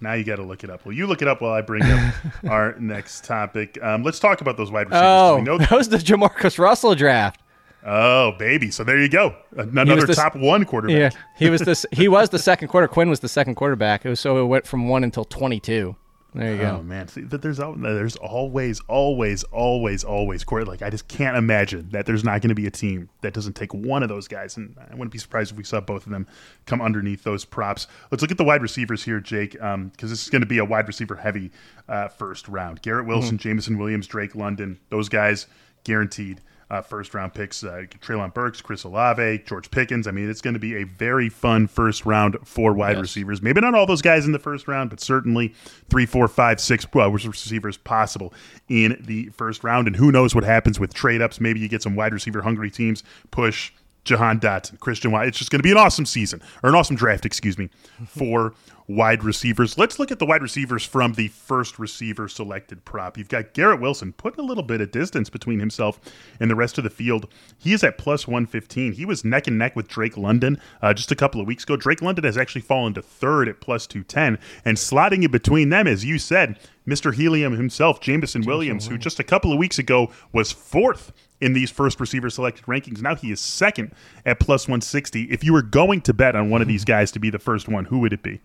Now 0.00 0.12
you 0.12 0.24
got 0.24 0.36
to 0.36 0.42
look 0.42 0.62
it 0.64 0.70
up. 0.70 0.84
Well, 0.84 0.92
you 0.94 1.06
look 1.06 1.22
it 1.22 1.28
up 1.28 1.40
while 1.40 1.52
I 1.52 1.62
bring 1.62 1.82
up 1.82 2.14
our 2.48 2.74
next 2.78 3.24
topic. 3.24 3.78
Um, 3.82 4.02
let's 4.02 4.18
talk 4.18 4.40
about 4.40 4.56
those 4.56 4.70
wide 4.70 4.88
receivers. 4.90 5.06
Oh, 5.06 5.36
we 5.36 5.42
know 5.42 5.56
that 5.58 5.70
was 5.70 5.88
the 5.88 5.96
Jamarcus 5.98 6.58
Russell 6.58 6.94
draft. 6.94 7.40
oh, 7.84 8.32
baby. 8.38 8.70
So 8.70 8.84
there 8.84 9.00
you 9.00 9.08
go. 9.08 9.34
Another 9.56 10.04
the 10.04 10.14
top 10.14 10.36
one 10.36 10.64
quarterback. 10.64 11.14
Yeah, 11.14 11.20
he 11.38 11.48
was 11.48 11.62
this. 11.62 11.86
He 11.92 12.08
was 12.08 12.28
the 12.28 12.38
second 12.38 12.68
quarter. 12.68 12.88
Quinn 12.88 13.08
was 13.08 13.20
the 13.20 13.28
second 13.28 13.54
quarterback. 13.54 14.04
It 14.04 14.10
was 14.10 14.20
so 14.20 14.36
it 14.42 14.46
went 14.46 14.66
from 14.66 14.88
one 14.88 15.02
until 15.04 15.24
22. 15.24 15.96
There 16.36 16.52
you 16.52 16.60
go. 16.60 16.76
Oh 16.78 16.82
man, 16.82 17.08
See, 17.08 17.22
that 17.22 17.40
there's 17.40 17.56
there's 17.56 18.16
always, 18.16 18.78
always, 18.80 19.42
always, 19.44 20.04
always 20.04 20.44
Corey. 20.44 20.64
Like 20.64 20.82
I 20.82 20.90
just 20.90 21.08
can't 21.08 21.34
imagine 21.34 21.88
that 21.92 22.04
there's 22.04 22.24
not 22.24 22.42
going 22.42 22.50
to 22.50 22.54
be 22.54 22.66
a 22.66 22.70
team 22.70 23.08
that 23.22 23.32
doesn't 23.32 23.54
take 23.54 23.72
one 23.72 24.02
of 24.02 24.10
those 24.10 24.28
guys, 24.28 24.58
and 24.58 24.76
I 24.78 24.94
wouldn't 24.94 25.12
be 25.12 25.18
surprised 25.18 25.52
if 25.52 25.56
we 25.56 25.64
saw 25.64 25.80
both 25.80 26.04
of 26.04 26.12
them 26.12 26.26
come 26.66 26.82
underneath 26.82 27.22
those 27.24 27.46
props. 27.46 27.86
Let's 28.10 28.20
look 28.20 28.30
at 28.30 28.36
the 28.36 28.44
wide 28.44 28.60
receivers 28.60 29.02
here, 29.02 29.18
Jake, 29.18 29.52
because 29.52 30.10
this 30.10 30.22
is 30.22 30.28
going 30.28 30.42
to 30.42 30.46
be 30.46 30.58
a 30.58 30.64
wide 30.64 30.86
receiver 30.86 31.16
heavy 31.16 31.52
uh, 31.88 32.08
first 32.08 32.48
round. 32.48 32.82
Garrett 32.82 33.06
Wilson, 33.06 33.38
Jameson 33.38 33.78
Williams, 33.78 34.06
Drake 34.06 34.34
London, 34.34 34.78
those 34.90 35.08
guys 35.08 35.46
guaranteed 35.84 36.42
uh, 36.70 36.82
first 36.82 37.14
round 37.14 37.34
picks. 37.34 37.62
Uh, 37.62 37.84
Treylon 38.00 38.34
Burks, 38.34 38.60
Chris 38.60 38.84
Olave, 38.84 39.42
George 39.46 39.70
Pickens. 39.70 40.06
I 40.06 40.10
mean, 40.10 40.28
it's 40.28 40.40
going 40.40 40.54
to 40.54 40.60
be 40.60 40.76
a 40.76 40.84
very 40.84 41.28
fun 41.28 41.66
first 41.66 42.04
round 42.04 42.36
for 42.44 42.72
wide 42.72 42.98
receivers. 42.98 43.40
Maybe 43.40 43.60
not 43.60 43.74
all 43.74 43.86
those 43.86 44.02
guys 44.02 44.26
in 44.26 44.32
the 44.32 44.38
first 44.38 44.66
round, 44.66 44.90
but 44.90 45.00
certainly 45.00 45.54
three, 45.88 46.06
four, 46.06 46.28
five, 46.28 46.60
six 46.60 46.86
uh, 46.94 47.10
receivers 47.10 47.76
possible 47.76 48.32
in 48.68 49.00
the 49.00 49.28
first 49.30 49.62
round. 49.62 49.86
And 49.86 49.96
who 49.96 50.10
knows 50.10 50.34
what 50.34 50.44
happens 50.44 50.80
with 50.80 50.92
trade 50.92 51.22
ups? 51.22 51.40
Maybe 51.40 51.60
you 51.60 51.68
get 51.68 51.82
some 51.82 51.94
wide 51.94 52.12
receiver 52.12 52.42
hungry 52.42 52.70
teams 52.70 53.02
push 53.30 53.72
Jahan 54.06 54.40
Dotson, 54.40 54.80
Christian 54.80 55.10
White. 55.10 55.28
It's 55.28 55.38
just 55.38 55.50
going 55.50 55.58
to 55.58 55.64
be 55.64 55.72
an 55.72 55.76
awesome 55.76 56.06
season 56.06 56.40
or 56.62 56.70
an 56.70 56.74
awesome 56.74 56.96
draft, 56.96 57.26
excuse 57.26 57.58
me, 57.58 57.68
for 58.06 58.54
wide 58.88 59.24
receivers. 59.24 59.76
Let's 59.76 59.98
look 59.98 60.12
at 60.12 60.18
the 60.18 60.26
wide 60.26 60.42
receivers 60.42 60.84
from 60.84 61.14
the 61.14 61.28
first 61.28 61.78
receiver 61.78 62.28
selected 62.28 62.84
prop. 62.84 63.18
You've 63.18 63.28
got 63.28 63.52
Garrett 63.52 63.80
Wilson 63.80 64.12
putting 64.12 64.40
a 64.40 64.46
little 64.46 64.62
bit 64.62 64.80
of 64.80 64.90
distance 64.90 65.28
between 65.28 65.58
himself 65.58 66.00
and 66.38 66.50
the 66.50 66.54
rest 66.54 66.78
of 66.78 66.84
the 66.84 66.90
field. 66.90 67.26
He 67.58 67.72
is 67.72 67.82
at 67.82 67.98
plus 67.98 68.26
115. 68.26 68.92
He 68.92 69.04
was 69.04 69.24
neck 69.24 69.46
and 69.46 69.58
neck 69.58 69.74
with 69.76 69.88
Drake 69.88 70.16
London 70.16 70.60
uh, 70.82 70.94
just 70.94 71.10
a 71.10 71.16
couple 71.16 71.40
of 71.40 71.46
weeks 71.46 71.64
ago. 71.64 71.76
Drake 71.76 72.02
London 72.02 72.24
has 72.24 72.38
actually 72.38 72.60
fallen 72.60 72.94
to 72.94 73.02
third 73.02 73.48
at 73.48 73.60
plus 73.60 73.86
210. 73.86 74.38
And 74.64 74.76
slotting 74.76 75.24
in 75.24 75.30
between 75.30 75.70
them, 75.70 75.86
as 75.86 76.04
you 76.04 76.18
said, 76.18 76.58
Mr. 76.86 77.12
Helium 77.12 77.56
himself, 77.56 78.00
Jameson 78.00 78.42
Williams, 78.42 78.86
who 78.86 78.96
just 78.96 79.18
a 79.18 79.24
couple 79.24 79.52
of 79.52 79.58
weeks 79.58 79.78
ago 79.78 80.12
was 80.32 80.52
fourth 80.52 81.12
in 81.40 81.52
these 81.52 81.70
first 81.70 82.00
receiver 82.00 82.30
selected 82.30 82.64
rankings. 82.66 83.00
Now 83.02 83.14
he 83.14 83.30
is 83.30 83.40
second 83.40 83.92
at 84.24 84.40
plus 84.40 84.66
160. 84.66 85.24
If 85.24 85.44
you 85.44 85.52
were 85.52 85.62
going 85.62 86.00
to 86.02 86.14
bet 86.14 86.34
on 86.36 86.50
one 86.50 86.62
of 86.62 86.68
these 86.68 86.82
hmm. 86.82 86.88
guys 86.88 87.10
to 87.12 87.18
be 87.18 87.30
the 87.30 87.38
first 87.38 87.68
one, 87.68 87.86
who 87.86 87.98
would 88.00 88.12
it 88.12 88.22
be? 88.22 88.40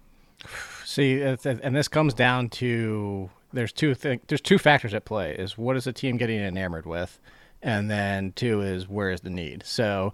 See, 0.86 1.22
and 1.22 1.76
this 1.76 1.88
comes 1.88 2.14
down 2.14 2.50
to 2.50 3.30
there's 3.54 3.72
two 3.72 3.94
thing, 3.94 4.20
there's 4.28 4.42
two 4.42 4.58
factors 4.58 4.94
at 4.94 5.06
play: 5.06 5.36
is 5.36 5.58
what 5.58 5.78
is 5.78 5.86
the 5.86 5.94
team 5.94 6.18
getting 6.18 6.40
enamored 6.40 6.86
with, 6.86 7.20
and 7.62 7.90
then 7.90 8.34
two 8.34 8.62
is 8.62 8.90
where 8.90 9.12
is 9.12 9.22
the 9.22 9.30
need. 9.30 9.64
So, 9.66 10.14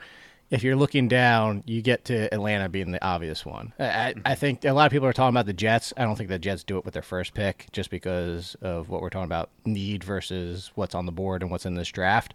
if 0.49 0.63
you're 0.63 0.75
looking 0.75 1.07
down, 1.07 1.63
you 1.65 1.81
get 1.81 2.05
to 2.05 2.33
Atlanta 2.33 2.69
being 2.69 2.91
the 2.91 3.03
obvious 3.03 3.45
one. 3.45 3.73
I, 3.79 3.83
I- 3.83 4.07
I 4.07 4.13
mm-hmm. 4.13 4.33
think 4.35 4.65
a 4.65 4.71
lot 4.71 4.85
of 4.85 4.91
people 4.91 5.07
are 5.07 5.13
talking 5.13 5.33
about 5.35 5.45
the 5.45 5.53
Jets. 5.53 5.93
I 5.97 6.03
don't 6.03 6.15
think 6.15 6.29
the 6.29 6.39
Jets 6.39 6.63
do 6.63 6.77
it 6.77 6.85
with 6.85 6.93
their 6.93 7.03
first 7.03 7.33
pick, 7.33 7.67
just 7.71 7.89
because 7.89 8.55
of 8.61 8.89
what 8.89 9.01
we're 9.01 9.09
talking 9.09 9.25
about 9.25 9.49
need 9.65 10.03
versus 10.03 10.71
what's 10.75 10.95
on 10.95 11.05
the 11.05 11.11
board 11.11 11.41
and 11.41 11.51
what's 11.51 11.65
in 11.65 11.75
this 11.75 11.89
draft. 11.89 12.33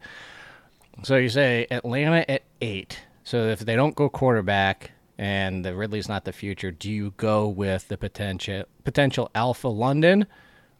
So 1.02 1.16
you 1.16 1.28
say 1.28 1.66
Atlanta 1.70 2.30
at 2.30 2.42
eight. 2.60 3.00
So 3.24 3.48
if 3.48 3.60
they 3.60 3.76
don't 3.76 3.94
go 3.94 4.08
quarterback 4.08 4.90
and 5.16 5.64
the 5.64 5.74
Ridley's 5.74 6.08
not 6.08 6.24
the 6.24 6.32
future, 6.32 6.70
do 6.70 6.90
you 6.90 7.14
go 7.16 7.48
with 7.48 7.88
the 7.88 7.96
potential 7.96 8.64
potential 8.84 9.30
Alpha 9.34 9.68
London 9.68 10.26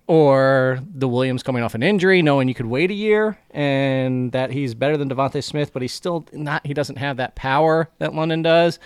or 0.06 0.80
the 0.94 1.08
Williams 1.08 1.42
coming 1.42 1.62
off 1.62 1.74
an 1.74 1.82
injury, 1.82 2.22
knowing 2.22 2.48
you 2.48 2.54
could 2.54 2.66
wait 2.66 2.90
a 2.90 2.94
year 2.94 3.38
and 3.50 4.32
that 4.32 4.50
he's 4.50 4.74
better 4.74 4.96
than 4.96 5.08
DeVonta 5.08 5.42
Smith, 5.42 5.72
but 5.72 5.82
he's 5.82 5.92
still 5.92 6.26
not 6.32 6.66
he 6.66 6.74
doesn't 6.74 6.96
have 6.96 7.16
that 7.18 7.34
power 7.34 7.88
that 7.98 8.14
London 8.14 8.42
does? 8.42 8.78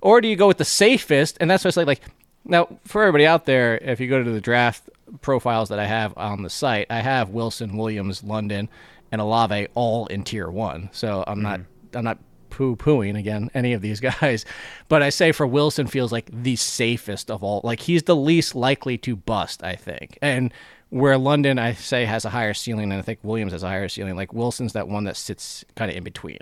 Or 0.00 0.20
do 0.20 0.28
you 0.28 0.36
go 0.36 0.46
with 0.46 0.58
the 0.58 0.64
safest? 0.64 1.38
And 1.40 1.50
that's 1.50 1.64
what 1.64 1.76
I 1.76 1.80
like 1.80 1.86
like 1.86 2.10
now 2.44 2.68
for 2.84 3.02
everybody 3.02 3.26
out 3.26 3.46
there, 3.46 3.78
if 3.78 4.00
you 4.00 4.08
go 4.08 4.22
to 4.22 4.30
the 4.30 4.40
draft 4.40 4.88
profiles 5.22 5.68
that 5.70 5.78
I 5.78 5.86
have 5.86 6.16
on 6.16 6.42
the 6.42 6.50
site, 6.50 6.86
I 6.90 7.00
have 7.00 7.30
Wilson, 7.30 7.76
Williams, 7.76 8.22
London, 8.22 8.68
and 9.10 9.20
Olave 9.20 9.68
all 9.74 10.06
in 10.06 10.24
tier 10.24 10.50
one. 10.50 10.90
So 10.92 11.24
I'm 11.26 11.42
not 11.42 11.60
mm. 11.60 11.66
I'm 11.94 12.04
not 12.04 12.18
poo 12.54 12.76
pooing 12.76 13.18
again 13.18 13.50
any 13.54 13.72
of 13.72 13.82
these 13.82 14.00
guys, 14.20 14.44
but 14.88 15.02
I 15.02 15.10
say 15.10 15.32
for 15.32 15.46
Wilson 15.46 15.86
feels 15.86 16.12
like 16.12 16.30
the 16.32 16.56
safest 16.56 17.30
of 17.30 17.42
all. 17.42 17.60
Like 17.64 17.80
he's 17.80 18.04
the 18.04 18.16
least 18.16 18.54
likely 18.54 18.96
to 18.98 19.16
bust, 19.16 19.62
I 19.62 19.76
think, 19.76 20.18
and. 20.22 20.52
Where 20.90 21.18
London, 21.18 21.58
I 21.58 21.72
say, 21.72 22.04
has 22.04 22.24
a 22.24 22.30
higher 22.30 22.54
ceiling, 22.54 22.92
and 22.92 23.00
I 23.00 23.02
think 23.02 23.18
Williams 23.24 23.50
has 23.50 23.64
a 23.64 23.68
higher 23.68 23.88
ceiling. 23.88 24.14
Like 24.14 24.32
Wilson's 24.32 24.74
that 24.74 24.86
one 24.86 25.02
that 25.04 25.16
sits 25.16 25.64
kind 25.74 25.90
of 25.90 25.96
in 25.96 26.04
between. 26.04 26.38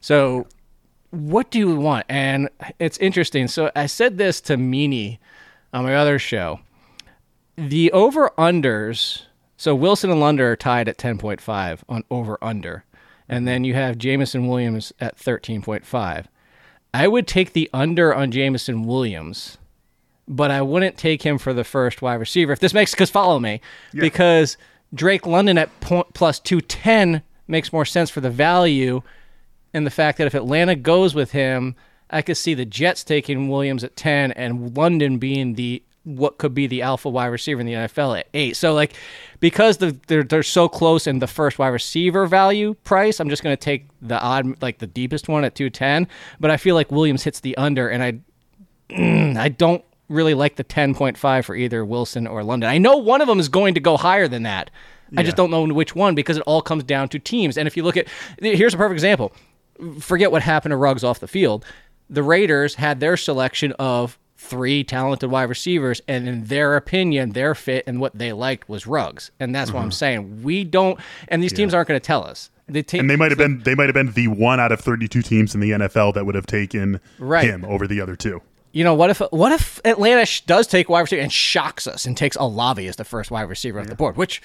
So 0.00 0.48
what 1.12 1.50
do 1.50 1.58
you 1.58 1.76
want? 1.76 2.06
And 2.08 2.48
it's 2.78 2.98
interesting. 2.98 3.46
So 3.46 3.70
I 3.76 3.86
said 3.86 4.18
this 4.18 4.40
to 4.42 4.56
Meanie 4.56 5.18
on 5.72 5.84
my 5.84 5.94
other 5.94 6.18
show. 6.18 6.60
The 7.56 7.92
over 7.92 8.30
unders. 8.38 9.22
So 9.58 9.74
Wilson 9.74 10.10
and 10.10 10.20
London 10.20 10.46
are 10.46 10.56
tied 10.56 10.88
at 10.88 10.96
10.5 10.96 11.80
on 11.88 12.02
over 12.10 12.38
under. 12.42 12.84
And 13.32 13.48
then 13.48 13.64
you 13.64 13.72
have 13.74 13.96
Jameson 13.96 14.46
Williams 14.46 14.92
at 15.00 15.16
13.5. 15.16 16.26
I 16.92 17.08
would 17.08 17.26
take 17.26 17.54
the 17.54 17.70
under 17.72 18.14
on 18.14 18.30
Jameson 18.30 18.84
Williams, 18.84 19.56
but 20.28 20.50
I 20.50 20.60
wouldn't 20.60 20.98
take 20.98 21.22
him 21.22 21.38
for 21.38 21.54
the 21.54 21.64
first 21.64 22.02
wide 22.02 22.16
receiver. 22.20 22.52
If 22.52 22.60
this 22.60 22.74
makes, 22.74 22.92
because 22.92 23.08
follow 23.08 23.38
me, 23.40 23.62
because 23.94 24.58
Drake 24.92 25.26
London 25.26 25.56
at 25.56 25.80
point, 25.80 26.12
plus 26.12 26.38
210 26.40 27.22
makes 27.48 27.72
more 27.72 27.86
sense 27.86 28.10
for 28.10 28.20
the 28.20 28.30
value 28.30 29.00
and 29.72 29.86
the 29.86 29.90
fact 29.90 30.18
that 30.18 30.26
if 30.26 30.34
Atlanta 30.34 30.76
goes 30.76 31.14
with 31.14 31.32
him, 31.32 31.74
I 32.10 32.20
could 32.20 32.36
see 32.36 32.52
the 32.52 32.66
Jets 32.66 33.02
taking 33.02 33.48
Williams 33.48 33.82
at 33.82 33.96
10 33.96 34.32
and 34.32 34.76
London 34.76 35.16
being 35.16 35.54
the 35.54 35.82
what 36.04 36.38
could 36.38 36.54
be 36.54 36.66
the 36.66 36.82
alpha 36.82 37.08
wide 37.08 37.26
receiver 37.26 37.60
in 37.60 37.66
the 37.66 37.74
NFL 37.74 38.18
at 38.18 38.28
8. 38.34 38.56
So 38.56 38.74
like 38.74 38.94
because 39.40 39.78
the 39.78 39.96
they're 40.08 40.24
they're 40.24 40.42
so 40.42 40.68
close 40.68 41.06
in 41.06 41.20
the 41.20 41.26
first 41.26 41.58
wide 41.58 41.68
receiver 41.68 42.26
value 42.26 42.74
price, 42.84 43.20
I'm 43.20 43.28
just 43.28 43.42
going 43.42 43.56
to 43.56 43.60
take 43.60 43.86
the 44.00 44.20
odd 44.20 44.60
like 44.62 44.78
the 44.78 44.86
deepest 44.86 45.28
one 45.28 45.44
at 45.44 45.54
210, 45.54 46.08
but 46.40 46.50
I 46.50 46.56
feel 46.56 46.74
like 46.74 46.90
Williams 46.90 47.22
hits 47.22 47.40
the 47.40 47.56
under 47.56 47.88
and 47.88 48.02
I 48.02 48.12
mm, 48.90 49.36
I 49.36 49.48
don't 49.48 49.84
really 50.08 50.34
like 50.34 50.56
the 50.56 50.64
10.5 50.64 51.44
for 51.44 51.54
either 51.54 51.84
Wilson 51.84 52.26
or 52.26 52.44
London. 52.44 52.68
I 52.68 52.78
know 52.78 52.96
one 52.96 53.20
of 53.20 53.28
them 53.28 53.40
is 53.40 53.48
going 53.48 53.74
to 53.74 53.80
go 53.80 53.96
higher 53.96 54.28
than 54.28 54.42
that. 54.42 54.70
I 55.16 55.22
just 55.22 55.36
don't 55.36 55.50
know 55.50 55.64
which 55.64 55.94
one 55.94 56.14
because 56.14 56.38
it 56.38 56.42
all 56.46 56.62
comes 56.62 56.84
down 56.84 57.08
to 57.10 57.18
teams. 57.18 57.58
And 57.58 57.66
if 57.66 57.76
you 57.76 57.82
look 57.82 57.96
at 57.96 58.08
here's 58.40 58.74
a 58.74 58.76
perfect 58.76 58.94
example. 58.94 59.32
Forget 60.00 60.30
what 60.30 60.42
happened 60.42 60.72
to 60.72 60.76
Ruggs 60.76 61.04
off 61.04 61.20
the 61.20 61.28
field. 61.28 61.64
The 62.08 62.22
Raiders 62.22 62.76
had 62.76 63.00
their 63.00 63.16
selection 63.16 63.72
of 63.72 64.18
three 64.42 64.82
talented 64.84 65.30
wide 65.30 65.44
receivers, 65.44 66.02
and 66.08 66.28
in 66.28 66.44
their 66.44 66.76
opinion, 66.76 67.30
their 67.30 67.54
fit 67.54 67.84
and 67.86 68.00
what 68.00 68.16
they 68.18 68.32
liked 68.32 68.68
was 68.68 68.86
Ruggs, 68.86 69.30
And 69.38 69.54
that's 69.54 69.70
what 69.72 69.80
I'm 69.80 69.86
mm-hmm. 69.86 69.92
saying. 69.92 70.42
We 70.42 70.64
don't, 70.64 70.98
and 71.28 71.42
these 71.42 71.52
teams 71.52 71.72
aren't 71.72 71.88
going 71.88 72.00
to 72.00 72.04
tell 72.04 72.24
us. 72.24 72.50
The 72.68 72.84
And 72.94 73.08
they 73.10 73.16
might 73.16 73.30
have 73.30 73.38
been 73.38 73.60
they 73.64 73.74
might 73.74 73.86
have 73.86 73.94
been 73.94 74.12
the 74.12 74.28
one 74.28 74.58
out 74.60 74.72
of 74.72 74.80
32 74.80 75.20
teams 75.22 75.54
in 75.54 75.60
the 75.60 75.72
NFL 75.72 76.14
that 76.14 76.24
would 76.24 76.34
have 76.34 76.46
taken 76.46 77.00
Right. 77.18 77.44
him 77.44 77.64
over 77.64 77.86
the 77.86 78.00
other 78.00 78.16
two. 78.16 78.40
You 78.72 78.84
know 78.84 78.94
what 78.94 79.10
if 79.10 79.18
what 79.30 79.52
if 79.52 79.80
Atlanta 79.84 80.24
sh- 80.24 80.42
does 80.42 80.66
take 80.66 80.88
wide 80.88 81.00
receiver 81.00 81.20
and 81.20 81.32
shocks 81.32 81.86
us 81.86 82.06
and 82.06 82.16
takes 82.16 82.36
Olave 82.36 82.86
as 82.86 82.96
the 82.96 83.04
first 83.04 83.30
wide 83.30 83.42
receiver 83.42 83.80
off 83.80 83.88
the 83.88 83.94
board, 83.94 84.16
which 84.16 84.40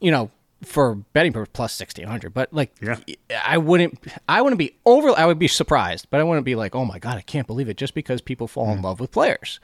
you 0.00 0.10
know 0.10 0.30
for 0.62 0.94
betting 0.94 1.32
purpose 1.32 1.50
plus 1.52 1.72
sixteen 1.72 2.06
hundred, 2.06 2.32
but 2.34 2.52
like 2.52 2.72
Yeah. 2.80 2.96
I 3.44 3.58
wouldn't 3.58 3.98
I 4.28 4.42
wouldn't 4.42 4.58
be 4.58 4.76
over 4.84 5.10
I 5.10 5.26
would 5.26 5.38
be 5.38 5.48
surprised, 5.48 6.08
but 6.10 6.20
I 6.20 6.24
wouldn't 6.24 6.46
be 6.46 6.54
like 6.54 6.74
oh 6.74 6.84
my 6.84 6.98
god 6.98 7.18
I 7.18 7.22
can't 7.22 7.46
believe 7.46 7.68
it 7.68 7.76
just 7.76 7.94
because 7.94 8.20
people 8.20 8.48
fall 8.48 8.70
in 8.70 8.78
mm. 8.78 8.84
love 8.84 9.00
with 9.00 9.12
players. 9.12 9.60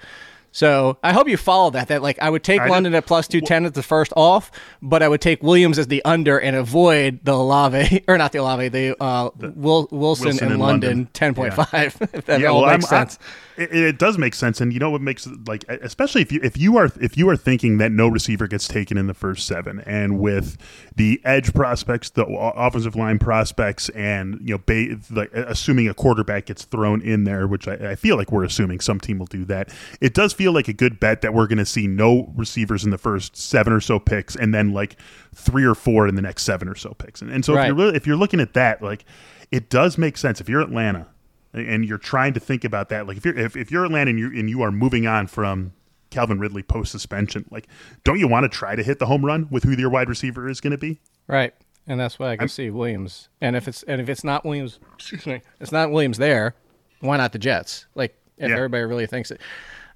So 0.52 0.98
I 1.02 1.12
hope 1.12 1.28
you 1.28 1.36
follow 1.38 1.70
that. 1.70 1.88
That 1.88 2.02
like 2.02 2.18
I 2.20 2.28
would 2.30 2.44
take 2.44 2.60
I 2.60 2.68
London 2.68 2.94
at 2.94 3.06
plus 3.06 3.26
two 3.26 3.40
ten 3.40 3.64
as 3.64 3.72
the 3.72 3.82
first 3.82 4.12
off, 4.16 4.50
but 4.82 5.02
I 5.02 5.08
would 5.08 5.20
take 5.22 5.42
Williams 5.42 5.78
as 5.78 5.86
the 5.86 6.04
under 6.04 6.38
and 6.38 6.54
avoid 6.54 7.20
the 7.24 7.32
Olave 7.32 8.04
or 8.08 8.18
not 8.18 8.32
the 8.32 8.38
Olave 8.38 8.68
the, 8.68 9.02
uh, 9.02 9.30
Wil- 9.38 9.88
Wilson, 9.90 10.26
Wilson 10.26 10.52
and 10.52 10.60
London 10.60 10.88
London. 10.90 11.08
ten 11.14 11.34
point 11.34 11.54
five. 11.54 11.96
If 12.12 12.26
that 12.26 12.40
yeah, 12.40 12.48
all 12.48 12.62
well, 12.62 12.70
makes 12.76 12.92
I'm- 12.92 13.02
I- 13.02 13.08
sense. 13.08 13.18
it, 13.56 13.74
it 13.74 13.98
does 13.98 14.18
make 14.18 14.34
sense, 14.34 14.60
and 14.60 14.72
you 14.72 14.78
know 14.78 14.90
what 14.90 15.00
makes 15.00 15.26
like, 15.46 15.64
especially 15.68 16.20
if 16.20 16.30
you 16.30 16.40
if 16.42 16.58
you 16.58 16.76
are 16.76 16.90
if 17.00 17.16
you 17.16 17.28
are 17.30 17.36
thinking 17.36 17.78
that 17.78 17.90
no 17.90 18.08
receiver 18.08 18.46
gets 18.46 18.68
taken 18.68 18.98
in 18.98 19.06
the 19.06 19.14
first 19.14 19.46
seven, 19.46 19.80
and 19.86 20.18
with 20.18 20.58
the 20.96 21.20
edge 21.24 21.54
prospects, 21.54 22.10
the 22.10 22.26
offensive 22.26 22.94
line 22.94 23.18
prospects, 23.18 23.88
and 23.90 24.38
you 24.42 24.54
know, 24.54 24.62
ba- 24.66 24.98
like 25.10 25.30
assuming 25.32 25.88
a 25.88 25.94
quarterback 25.94 26.46
gets 26.46 26.64
thrown 26.64 27.00
in 27.00 27.24
there, 27.24 27.46
which 27.46 27.66
I, 27.66 27.92
I 27.92 27.94
feel 27.94 28.16
like 28.18 28.30
we're 28.30 28.44
assuming 28.44 28.80
some 28.80 29.00
team 29.00 29.18
will 29.18 29.26
do 29.26 29.46
that. 29.46 29.70
It 30.02 30.12
does 30.12 30.32
feel 30.34 30.41
like 30.50 30.66
a 30.66 30.72
good 30.72 30.98
bet 30.98 31.20
that 31.20 31.32
we're 31.34 31.46
going 31.46 31.58
to 31.58 31.64
see 31.66 31.86
no 31.86 32.32
receivers 32.34 32.82
in 32.84 32.90
the 32.90 32.98
first 32.98 33.36
seven 33.36 33.72
or 33.72 33.80
so 33.80 34.00
picks, 34.00 34.34
and 34.34 34.52
then 34.52 34.72
like 34.72 34.96
three 35.34 35.64
or 35.64 35.76
four 35.76 36.08
in 36.08 36.16
the 36.16 36.22
next 36.22 36.42
seven 36.42 36.68
or 36.68 36.74
so 36.74 36.94
picks. 36.94 37.22
And, 37.22 37.30
and 37.30 37.44
so 37.44 37.52
if 37.56 37.66
you're 37.66 37.76
really, 37.76 37.94
if 37.96 38.06
you're 38.06 38.16
looking 38.16 38.40
at 38.40 38.54
that, 38.54 38.82
like 38.82 39.04
it 39.52 39.70
does 39.70 39.98
make 39.98 40.16
sense 40.16 40.40
if 40.40 40.48
you're 40.48 40.62
Atlanta 40.62 41.06
and 41.52 41.84
you're 41.84 41.98
trying 41.98 42.32
to 42.32 42.40
think 42.40 42.64
about 42.64 42.88
that 42.88 43.06
like 43.06 43.18
if 43.18 43.26
you're 43.26 43.38
if, 43.38 43.54
if 43.56 43.70
you're 43.70 43.84
Atlanta 43.84 44.08
and 44.08 44.18
you 44.18 44.28
and 44.28 44.48
you 44.48 44.62
are 44.62 44.72
moving 44.72 45.06
on 45.06 45.26
from 45.26 45.74
Calvin 46.08 46.38
Ridley 46.38 46.62
post 46.62 46.90
suspension 46.90 47.44
like 47.50 47.68
don't 48.04 48.18
you 48.18 48.26
want 48.26 48.44
to 48.44 48.48
try 48.48 48.74
to 48.74 48.82
hit 48.82 48.98
the 48.98 49.04
home 49.04 49.22
run 49.22 49.48
with 49.50 49.64
who 49.64 49.72
your 49.72 49.90
wide 49.90 50.08
receiver 50.08 50.48
is 50.48 50.62
going 50.62 50.70
to 50.70 50.78
be 50.78 50.98
Right. 51.26 51.52
And 51.86 52.00
that's 52.00 52.18
why 52.18 52.30
I 52.30 52.36
can 52.36 52.48
see 52.48 52.70
Williams. 52.70 53.28
And 53.42 53.54
if 53.54 53.68
it's 53.68 53.82
and 53.82 54.00
if 54.00 54.08
it's 54.08 54.24
not 54.24 54.44
Williams, 54.46 54.78
excuse 54.94 55.26
me, 55.26 55.42
it's 55.60 55.72
not 55.72 55.90
Williams 55.90 56.16
there. 56.16 56.54
Why 57.00 57.16
not 57.18 57.32
the 57.32 57.38
Jets? 57.38 57.86
Like 57.94 58.16
if 58.38 58.48
Yeah. 58.48 58.56
everybody 58.56 58.84
really 58.84 59.06
thinks 59.06 59.30
it. 59.30 59.40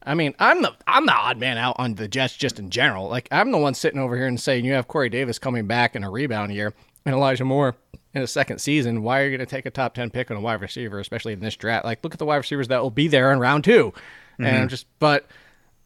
I 0.06 0.14
mean, 0.14 0.34
I'm 0.38 0.62
the 0.62 0.74
I'm 0.86 1.06
the 1.06 1.12
odd 1.12 1.38
man 1.38 1.58
out 1.58 1.76
on 1.78 1.94
the 1.94 2.08
Jets 2.08 2.36
just 2.36 2.58
in 2.58 2.70
general. 2.70 3.08
Like 3.08 3.28
I'm 3.32 3.50
the 3.50 3.58
one 3.58 3.74
sitting 3.74 4.00
over 4.00 4.16
here 4.16 4.26
and 4.26 4.40
saying 4.40 4.64
you 4.64 4.72
have 4.72 4.88
Corey 4.88 5.08
Davis 5.08 5.38
coming 5.38 5.66
back 5.66 5.96
in 5.96 6.04
a 6.04 6.10
rebound 6.10 6.54
year 6.54 6.72
and 7.04 7.14
Elijah 7.14 7.44
Moore 7.44 7.74
in 8.14 8.22
a 8.22 8.26
second 8.26 8.58
season. 8.60 9.02
Why 9.02 9.20
are 9.20 9.24
you 9.24 9.36
going 9.36 9.46
to 9.46 9.50
take 9.54 9.66
a 9.66 9.70
top 9.70 9.94
ten 9.94 10.10
pick 10.10 10.30
on 10.30 10.36
a 10.36 10.40
wide 10.40 10.60
receiver, 10.60 11.00
especially 11.00 11.32
in 11.32 11.40
this 11.40 11.56
draft? 11.56 11.84
Like 11.84 12.04
look 12.04 12.12
at 12.12 12.18
the 12.18 12.24
wide 12.24 12.36
receivers 12.36 12.68
that 12.68 12.82
will 12.82 12.90
be 12.90 13.08
there 13.08 13.32
in 13.32 13.40
round 13.40 13.64
2 13.64 13.92
Mm-hmm. 14.38 14.44
And 14.44 14.56
I'm 14.56 14.68
just, 14.68 14.86
but 14.98 15.26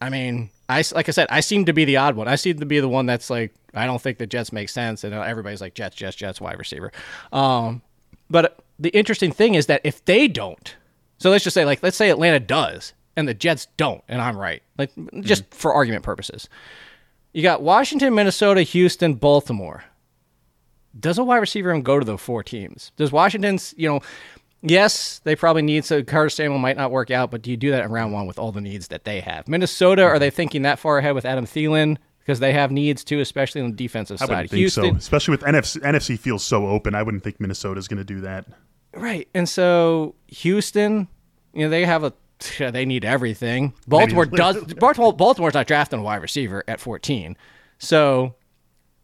I 0.01 0.09
mean, 0.09 0.49
I 0.67 0.83
like 0.93 1.07
I 1.07 1.11
said, 1.11 1.27
I 1.29 1.39
seem 1.39 1.65
to 1.65 1.73
be 1.73 1.85
the 1.85 1.97
odd 1.97 2.15
one. 2.15 2.27
I 2.27 2.35
seem 2.35 2.59
to 2.59 2.65
be 2.65 2.79
the 2.79 2.89
one 2.89 3.05
that's 3.05 3.29
like 3.29 3.53
I 3.73 3.85
don't 3.85 4.01
think 4.01 4.17
the 4.17 4.27
Jets 4.27 4.51
make 4.51 4.69
sense, 4.69 5.03
and 5.03 5.13
everybody's 5.13 5.61
like 5.61 5.73
Jets, 5.73 5.95
Jets, 5.95 6.15
Jets, 6.15 6.41
wide 6.41 6.59
receiver. 6.59 6.91
Um, 7.31 7.81
but 8.29 8.59
the 8.79 8.89
interesting 8.89 9.31
thing 9.31 9.55
is 9.55 9.67
that 9.67 9.81
if 9.83 10.03
they 10.05 10.27
don't, 10.27 10.75
so 11.17 11.29
let's 11.29 11.43
just 11.43 11.53
say 11.53 11.65
like 11.65 11.81
let's 11.81 11.97
say 11.97 12.09
Atlanta 12.09 12.39
does 12.39 12.93
and 13.15 13.27
the 13.27 13.33
Jets 13.33 13.67
don't, 13.77 14.03
and 14.07 14.21
I'm 14.21 14.37
right, 14.37 14.63
like 14.77 14.91
just 15.21 15.53
for 15.53 15.73
argument 15.73 16.03
purposes, 16.03 16.49
you 17.33 17.41
got 17.43 17.61
Washington, 17.61 18.13
Minnesota, 18.15 18.61
Houston, 18.61 19.15
Baltimore. 19.15 19.83
Does 20.99 21.17
a 21.17 21.23
wide 21.23 21.37
receiver 21.37 21.69
even 21.69 21.83
go 21.83 21.99
to 21.99 22.05
the 22.05 22.17
four 22.17 22.43
teams? 22.43 22.91
Does 22.97 23.11
Washington's 23.11 23.73
you 23.77 23.87
know? 23.87 24.01
Yes, 24.63 25.19
they 25.23 25.35
probably 25.35 25.63
need 25.63 25.85
so 25.85 26.03
Carter 26.03 26.29
Samuel 26.29 26.59
might 26.59 26.77
not 26.77 26.91
work 26.91 27.09
out, 27.09 27.31
but 27.31 27.41
do 27.41 27.49
you 27.49 27.57
do 27.57 27.71
that 27.71 27.83
in 27.83 27.91
round 27.91 28.13
one 28.13 28.27
with 28.27 28.37
all 28.37 28.51
the 28.51 28.61
needs 28.61 28.89
that 28.89 29.05
they 29.05 29.19
have? 29.19 29.47
Minnesota, 29.47 30.03
are 30.03 30.19
they 30.19 30.29
thinking 30.29 30.61
that 30.61 30.77
far 30.77 30.99
ahead 30.99 31.15
with 31.15 31.25
Adam 31.25 31.45
Thielen? 31.45 31.97
Because 32.19 32.39
they 32.39 32.53
have 32.53 32.71
needs 32.71 33.03
too, 33.03 33.19
especially 33.19 33.61
on 33.61 33.71
the 33.71 33.75
defensive 33.75 34.21
I 34.21 34.25
side. 34.27 34.49
think 34.51 34.59
Houston, 34.59 34.91
so, 34.91 34.95
especially 34.97 35.31
with 35.31 35.41
NFC. 35.41 35.81
NFC 35.81 36.19
feels 36.19 36.45
so 36.45 36.67
open. 36.67 36.93
I 36.93 37.01
wouldn't 37.01 37.23
think 37.23 37.39
Minnesota's 37.39 37.87
going 37.87 37.97
to 37.97 38.03
do 38.03 38.21
that. 38.21 38.45
Right. 38.93 39.27
And 39.33 39.49
so 39.49 40.13
Houston, 40.27 41.07
you 41.53 41.63
know, 41.63 41.69
they 41.69 41.85
have 41.85 42.03
a 42.03 42.13
they 42.57 42.85
need 42.85 43.05
everything. 43.05 43.73
Baltimore 43.87 44.25
does 44.25 44.73
Baltimore 44.75 45.13
Baltimore's 45.13 45.53
not 45.53 45.67
drafting 45.67 45.99
a 45.99 46.03
wide 46.03 46.21
receiver 46.21 46.63
at 46.67 46.79
14. 46.79 47.37
So 47.79 48.35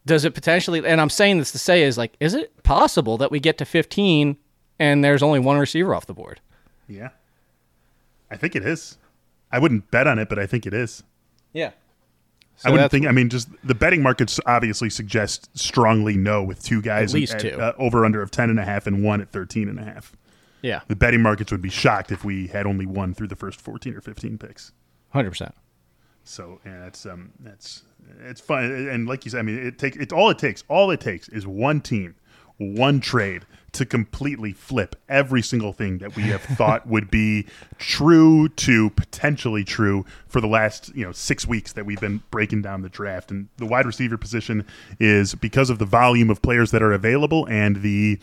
does 0.05 0.25
it 0.25 0.33
potentially 0.33 0.85
and 0.85 1.01
I'm 1.01 1.09
saying 1.09 1.37
this 1.39 1.51
to 1.51 1.57
say 1.59 1.83
is 1.83 1.97
like 1.97 2.13
is 2.19 2.33
it 2.33 2.63
possible 2.63 3.17
that 3.17 3.31
we 3.31 3.39
get 3.39 3.57
to 3.59 3.65
15 3.65 4.37
and 4.79 5.03
there's 5.03 5.23
only 5.23 5.39
one 5.39 5.57
receiver 5.57 5.93
off 5.93 6.05
the 6.05 6.13
board? 6.13 6.39
Yeah, 6.87 7.09
I 8.31 8.37
think 8.37 8.55
it 8.55 8.65
is. 8.65 8.97
I 9.51 9.59
wouldn't 9.59 9.91
bet 9.91 10.07
on 10.07 10.19
it, 10.19 10.29
but 10.29 10.39
I 10.39 10.45
think 10.45 10.65
it 10.65 10.73
is. 10.73 11.03
Yeah. 11.53 11.71
I 12.65 12.71
wouldn't 12.71 12.89
think. 12.89 13.05
I 13.05 13.11
mean, 13.11 13.29
just 13.29 13.49
the 13.63 13.75
betting 13.75 14.01
markets 14.01 14.39
obviously 14.45 14.89
suggest 14.89 15.55
strongly 15.57 16.17
no 16.17 16.43
with 16.43 16.63
two 16.63 16.81
guys 16.81 17.13
At 17.13 17.19
least 17.19 17.39
two. 17.39 17.51
uh, 17.51 17.73
over 17.77 18.03
under 18.03 18.21
of 18.21 18.31
ten 18.31 18.49
and 18.49 18.59
a 18.59 18.65
half 18.65 18.87
and 18.87 19.03
one 19.03 19.21
at 19.21 19.31
thirteen 19.31 19.69
and 19.69 19.79
a 19.79 19.83
half. 19.83 20.15
Yeah. 20.61 20.81
The 20.87 20.95
betting 20.95 21.21
markets 21.21 21.51
would 21.51 21.61
be 21.61 21.69
shocked 21.69 22.11
if 22.11 22.23
we 22.23 22.47
had 22.47 22.65
only 22.65 22.85
one 22.85 23.13
through 23.13 23.27
the 23.27 23.35
first 23.35 23.61
fourteen 23.61 23.95
or 23.95 24.01
fifteen 24.01 24.37
picks. 24.37 24.71
100%. 25.13 25.51
So 26.23 26.59
yeah, 26.65 26.79
that's 26.79 27.05
um, 27.05 27.31
that's 27.39 27.83
it's 28.25 28.41
fun, 28.41 28.65
and 28.65 29.07
like 29.07 29.23
you 29.23 29.31
said, 29.31 29.39
I 29.39 29.43
mean, 29.43 29.65
it 29.65 29.79
takes 29.79 29.95
it's 29.97 30.11
all 30.11 30.29
it 30.29 30.37
takes. 30.37 30.63
All 30.67 30.91
it 30.91 30.99
takes 30.99 31.29
is 31.29 31.47
one 31.47 31.79
team, 31.79 32.15
one 32.57 32.99
trade 32.99 33.45
to 33.77 33.85
completely 33.85 34.51
flip 34.51 34.95
every 35.07 35.43
single 35.43 35.71
thing 35.71 35.99
that 35.99 36.15
we 36.15 36.23
have 36.23 36.41
thought 36.41 36.87
would 36.87 37.11
be 37.11 37.45
true 37.77 38.49
to 38.49 38.89
potentially 38.91 39.63
true 39.63 40.03
for 40.27 40.41
the 40.41 40.47
last 40.47 40.93
you 40.95 41.05
know 41.05 41.11
six 41.11 41.45
weeks 41.45 41.73
that 41.73 41.85
we've 41.85 42.01
been 42.01 42.23
breaking 42.31 42.63
down 42.63 42.81
the 42.81 42.89
draft. 42.89 43.29
And 43.29 43.49
the 43.57 43.67
wide 43.67 43.85
receiver 43.85 44.17
position 44.17 44.65
is 44.99 45.35
because 45.35 45.69
of 45.69 45.77
the 45.77 45.85
volume 45.85 46.31
of 46.31 46.41
players 46.41 46.71
that 46.71 46.81
are 46.81 46.91
available 46.91 47.47
and 47.49 47.83
the 47.83 48.19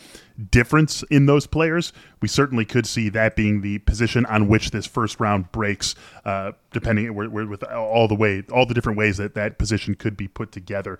difference 0.49 1.03
in 1.03 1.25
those 1.25 1.47
players. 1.47 1.93
We 2.21 2.27
certainly 2.27 2.65
could 2.65 2.85
see 2.85 3.07
that 3.09 3.37
being 3.37 3.61
the 3.61 3.79
position 3.79 4.25
on 4.25 4.49
which 4.49 4.71
this 4.71 4.85
first 4.85 5.21
round 5.21 5.53
breaks, 5.53 5.95
uh, 6.25 6.51
depending 6.73 7.13
we're, 7.15 7.29
we're 7.29 7.47
with 7.47 7.63
all 7.63 8.09
the 8.09 8.15
way, 8.15 8.43
all 8.51 8.65
the 8.65 8.73
different 8.73 8.97
ways 8.97 9.15
that 9.17 9.35
that 9.35 9.57
position 9.57 9.95
could 9.95 10.17
be 10.17 10.27
put 10.27 10.51
together. 10.51 10.99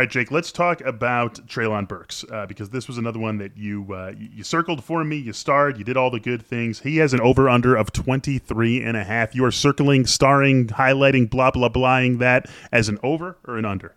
All 0.00 0.04
right, 0.04 0.10
Jake, 0.10 0.30
let's 0.30 0.50
talk 0.50 0.80
about 0.80 1.46
Treylon 1.46 1.86
Burks 1.86 2.24
uh, 2.32 2.46
because 2.46 2.70
this 2.70 2.88
was 2.88 2.96
another 2.96 3.18
one 3.18 3.36
that 3.36 3.54
you, 3.58 3.92
uh, 3.92 4.14
you 4.18 4.42
circled 4.42 4.82
for 4.82 5.04
me. 5.04 5.16
You 5.16 5.34
starred, 5.34 5.76
you 5.76 5.84
did 5.84 5.98
all 5.98 6.10
the 6.10 6.18
good 6.18 6.40
things. 6.40 6.80
He 6.80 6.96
has 6.96 7.12
an 7.12 7.20
over 7.20 7.50
under 7.50 7.76
of 7.76 7.92
23 7.92 8.82
and 8.82 8.96
a 8.96 9.04
half. 9.04 9.34
You 9.34 9.44
are 9.44 9.52
circling, 9.52 10.06
starring, 10.06 10.68
highlighting, 10.68 11.28
blah, 11.28 11.50
blah, 11.50 11.68
blahing 11.68 12.18
that 12.18 12.48
as 12.72 12.88
an 12.88 12.98
over 13.02 13.36
or 13.46 13.58
an 13.58 13.66
under? 13.66 13.94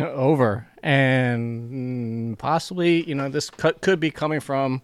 over 0.00 0.66
and 0.82 2.34
mm, 2.34 2.38
possibly 2.38 3.08
you 3.08 3.14
know 3.14 3.28
this 3.28 3.50
could 3.50 3.98
be 3.98 4.10
coming 4.10 4.38
from 4.38 4.80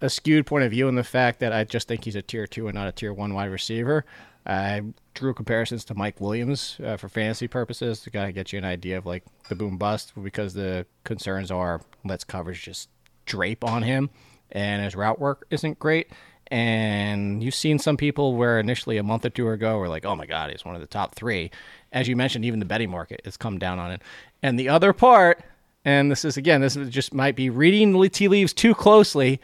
a 0.00 0.08
skewed 0.08 0.46
point 0.46 0.64
of 0.64 0.70
view 0.70 0.88
in 0.88 0.94
the 0.94 1.04
fact 1.04 1.40
that 1.40 1.52
i 1.52 1.62
just 1.62 1.88
think 1.88 2.04
he's 2.04 2.16
a 2.16 2.22
tier 2.22 2.46
two 2.46 2.66
and 2.66 2.74
not 2.74 2.88
a 2.88 2.92
tier 2.92 3.12
one 3.12 3.34
wide 3.34 3.50
receiver 3.50 4.02
i 4.46 4.82
drew 5.14 5.34
comparisons 5.34 5.84
to 5.84 5.94
mike 5.94 6.20
williams 6.20 6.78
uh, 6.84 6.96
for 6.96 7.08
fantasy 7.08 7.48
purposes 7.48 8.00
to 8.00 8.10
kind 8.10 8.28
of 8.28 8.34
get 8.34 8.52
you 8.52 8.58
an 8.58 8.64
idea 8.64 8.98
of 8.98 9.06
like 9.06 9.24
the 9.48 9.54
boom 9.54 9.76
bust 9.76 10.12
because 10.22 10.54
the 10.54 10.86
concerns 11.04 11.50
are 11.50 11.80
let's 12.04 12.24
coverage 12.24 12.62
just 12.62 12.88
drape 13.24 13.64
on 13.64 13.82
him 13.82 14.08
and 14.52 14.82
his 14.82 14.94
route 14.94 15.18
work 15.18 15.46
isn't 15.50 15.78
great 15.78 16.08
and 16.48 17.42
you've 17.42 17.54
seen 17.54 17.78
some 17.78 17.96
people 17.96 18.34
where 18.34 18.60
initially 18.60 18.98
a 18.98 19.02
month 19.02 19.24
or 19.24 19.30
two 19.30 19.48
ago 19.50 19.78
were 19.78 19.88
like, 19.88 20.04
oh 20.04 20.14
my 20.14 20.26
God, 20.26 20.50
he's 20.50 20.64
one 20.64 20.74
of 20.74 20.80
the 20.80 20.86
top 20.86 21.14
three. 21.14 21.50
As 21.92 22.06
you 22.06 22.14
mentioned, 22.14 22.44
even 22.44 22.60
the 22.60 22.66
betting 22.66 22.90
market 22.90 23.20
has 23.24 23.36
come 23.36 23.58
down 23.58 23.78
on 23.78 23.90
it. 23.90 24.02
And 24.42 24.58
the 24.58 24.68
other 24.68 24.92
part, 24.92 25.42
and 25.84 26.10
this 26.10 26.24
is 26.24 26.36
again, 26.36 26.60
this 26.60 26.76
is 26.76 26.88
just 26.90 27.12
might 27.12 27.36
be 27.36 27.50
reading 27.50 27.98
the 27.98 28.08
tea 28.08 28.28
leaves 28.28 28.52
too 28.52 28.74
closely, 28.74 29.40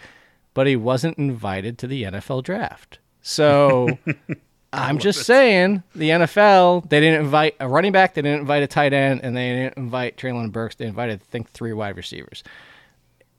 but 0.55 0.67
he 0.67 0.77
wasn't 0.77 1.19
invited 1.19 1.79
to 1.79 1.87
the 1.87 2.05
NFL 2.05 2.45
draft. 2.45 2.99
So 3.21 3.99
I'm 4.73 4.99
just 4.99 5.25
saying 5.25 5.83
the 5.95 6.11
NFL, 6.11 6.89
they 6.89 7.01
didn't 7.01 7.21
invite 7.21 7.57
a 7.61 7.69
running 7.69 7.93
back, 7.93 8.15
they 8.15 8.23
didn't 8.23 8.41
invite 8.41 8.63
a 8.63 8.67
tight 8.67 8.93
end, 8.93 9.21
and 9.23 9.37
they 9.37 9.51
didn't 9.51 9.77
invite 9.77 10.17
Treylon 10.17 10.51
Burks. 10.51 10.77
They 10.77 10.87
invited, 10.87 11.21
I 11.21 11.25
think, 11.31 11.51
three 11.51 11.73
wide 11.73 11.97
receivers. 11.97 12.43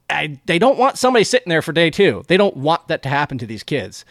I, 0.10 0.40
they 0.46 0.60
don't 0.60 0.78
want 0.78 0.98
somebody 0.98 1.24
sitting 1.24 1.50
there 1.50 1.64
for 1.64 1.72
day 1.72 1.90
two. 1.90 2.24
They 2.28 2.38
don't 2.38 2.56
want 2.56 2.88
that 2.88 3.02
to 3.04 3.10
happen 3.10 3.40
to 3.40 3.48
these 3.48 3.64
kids. 3.64 4.06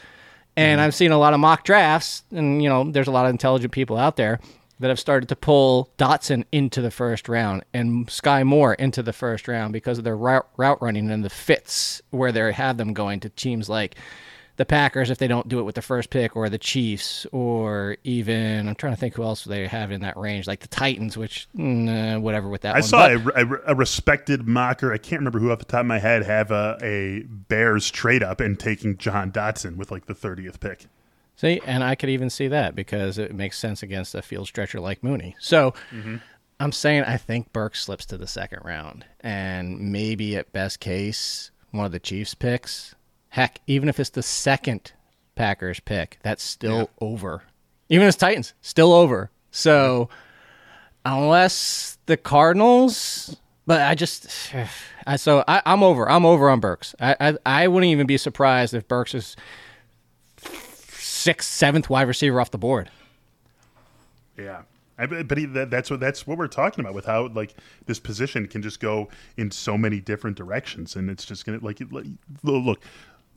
And 0.56 0.80
I've 0.80 0.94
seen 0.94 1.12
a 1.12 1.18
lot 1.18 1.32
of 1.32 1.40
mock 1.40 1.64
drafts, 1.64 2.24
and 2.30 2.62
you 2.62 2.68
know, 2.68 2.90
there's 2.90 3.08
a 3.08 3.12
lot 3.12 3.24
of 3.24 3.30
intelligent 3.30 3.72
people 3.72 3.96
out 3.96 4.16
there 4.16 4.40
that 4.80 4.88
have 4.88 5.00
started 5.00 5.28
to 5.28 5.36
pull 5.36 5.90
Dotson 5.96 6.44
into 6.50 6.82
the 6.82 6.90
first 6.90 7.28
round 7.28 7.62
and 7.72 8.10
Sky 8.10 8.42
Moore 8.42 8.74
into 8.74 9.00
the 9.02 9.12
first 9.12 9.46
round 9.46 9.72
because 9.72 9.96
of 9.96 10.04
their 10.04 10.16
route, 10.16 10.48
route 10.56 10.82
running 10.82 11.08
and 11.10 11.24
the 11.24 11.30
fits 11.30 12.02
where 12.10 12.32
they 12.32 12.52
have 12.52 12.78
them 12.78 12.92
going 12.92 13.20
to 13.20 13.28
teams 13.28 13.68
like 13.68 13.94
the 14.62 14.66
Packers 14.66 15.10
if 15.10 15.18
they 15.18 15.26
don't 15.26 15.48
do 15.48 15.58
it 15.58 15.64
with 15.64 15.74
the 15.74 15.82
first 15.82 16.08
pick, 16.10 16.36
or 16.36 16.48
the 16.48 16.58
Chiefs, 16.58 17.26
or 17.32 17.96
even 18.04 18.68
I'm 18.68 18.76
trying 18.76 18.92
to 18.92 18.96
think 19.00 19.14
who 19.14 19.24
else 19.24 19.42
they 19.44 19.66
have 19.66 19.90
in 19.90 20.02
that 20.02 20.16
range, 20.16 20.46
like 20.46 20.60
the 20.60 20.68
Titans, 20.68 21.16
which 21.16 21.48
mm, 21.56 22.16
uh, 22.16 22.20
whatever 22.20 22.48
with 22.48 22.60
that. 22.62 22.74
I 22.76 22.78
one. 22.78 22.82
saw 22.84 23.18
But- 23.18 23.36
a, 23.36 23.40
a, 23.46 23.58
a 23.68 23.74
respected 23.74 24.46
mocker. 24.46 24.92
I 24.92 24.98
can't 24.98 25.20
remember 25.20 25.40
who 25.40 25.50
off 25.50 25.58
the 25.58 25.64
top 25.64 25.80
of 25.80 25.86
my 25.86 25.98
head 25.98 26.24
have 26.24 26.50
a, 26.52 26.78
a 26.82 27.22
Bears 27.22 27.90
trade 27.90 28.22
up 28.22 28.40
and 28.40 28.58
taking 28.58 28.96
Jahan 28.96 29.32
Dotson 29.32 29.76
with 29.76 29.90
like 29.90 30.06
the 30.06 30.14
thirtieth 30.14 30.60
pick. 30.60 30.86
See, 31.34 31.60
and 31.66 31.82
I 31.82 31.94
could 31.96 32.10
even 32.10 32.30
see 32.30 32.46
that 32.48 32.76
because 32.76 33.18
it 33.18 33.34
makes 33.34 33.58
sense 33.58 33.82
against 33.82 34.14
a 34.14 34.22
field 34.22 34.46
stretcher 34.46 34.78
like 34.78 35.02
Mooney. 35.02 35.34
So 35.40 35.74
I'm 36.60 36.70
saying 36.72 37.02
I 37.04 37.16
think 37.16 37.52
Burke 37.52 37.74
slips 37.74 38.06
to 38.06 38.16
the 38.18 38.26
second 38.28 38.60
round, 38.64 39.04
and 39.20 39.90
maybe 39.92 40.36
at 40.36 40.52
best 40.52 40.78
case 40.78 41.50
one 41.72 41.86
of 41.86 41.90
the 41.92 41.98
Chiefs 41.98 42.34
picks. 42.34 42.94
Heck, 43.32 43.62
even 43.66 43.88
if 43.88 43.98
it's 43.98 44.10
the 44.10 44.22
second 44.22 44.92
Packers 45.36 45.80
pick, 45.80 46.18
that's 46.22 46.42
still 46.42 46.90
over. 47.00 47.42
Even 47.88 48.06
as 48.06 48.14
Titans, 48.14 48.52
still 48.60 48.92
over. 48.92 49.30
So 49.50 50.10
unless 51.06 51.96
the 52.04 52.18
Cardinals, 52.18 53.34
but 53.66 53.80
I 53.80 53.94
just, 53.94 54.26
I 55.06 55.16
so 55.16 55.44
I, 55.48 55.62
I'm 55.64 55.82
over. 55.82 56.10
I'm 56.10 56.26
over 56.26 56.50
on 56.50 56.60
Burks. 56.60 56.94
I, 57.00 57.16
I 57.18 57.38
I 57.46 57.68
wouldn't 57.68 57.90
even 57.90 58.06
be 58.06 58.18
surprised 58.18 58.74
if 58.74 58.86
Burks 58.86 59.14
is 59.14 59.34
sixth, 60.36 61.50
seventh 61.50 61.88
wide 61.88 62.08
receiver 62.08 62.38
off 62.38 62.50
the 62.50 62.58
board. 62.58 62.90
Yeah. 64.36 64.60
I, 64.98 65.06
but 65.06 65.38
he, 65.38 65.46
that, 65.46 65.70
that's 65.70 65.90
what 65.90 66.00
that's 66.00 66.26
what 66.26 66.36
we're 66.36 66.48
talking 66.48 66.84
about 66.84 66.94
with 66.94 67.06
how 67.06 67.28
like 67.28 67.54
this 67.86 67.98
position 67.98 68.46
can 68.46 68.60
just 68.60 68.78
go 68.78 69.08
in 69.38 69.50
so 69.50 69.78
many 69.78 70.00
different 70.00 70.36
directions, 70.36 70.96
and 70.96 71.08
it's 71.08 71.24
just 71.24 71.46
gonna 71.46 71.60
like 71.62 71.80
like, 71.90 72.06
look. 72.42 72.80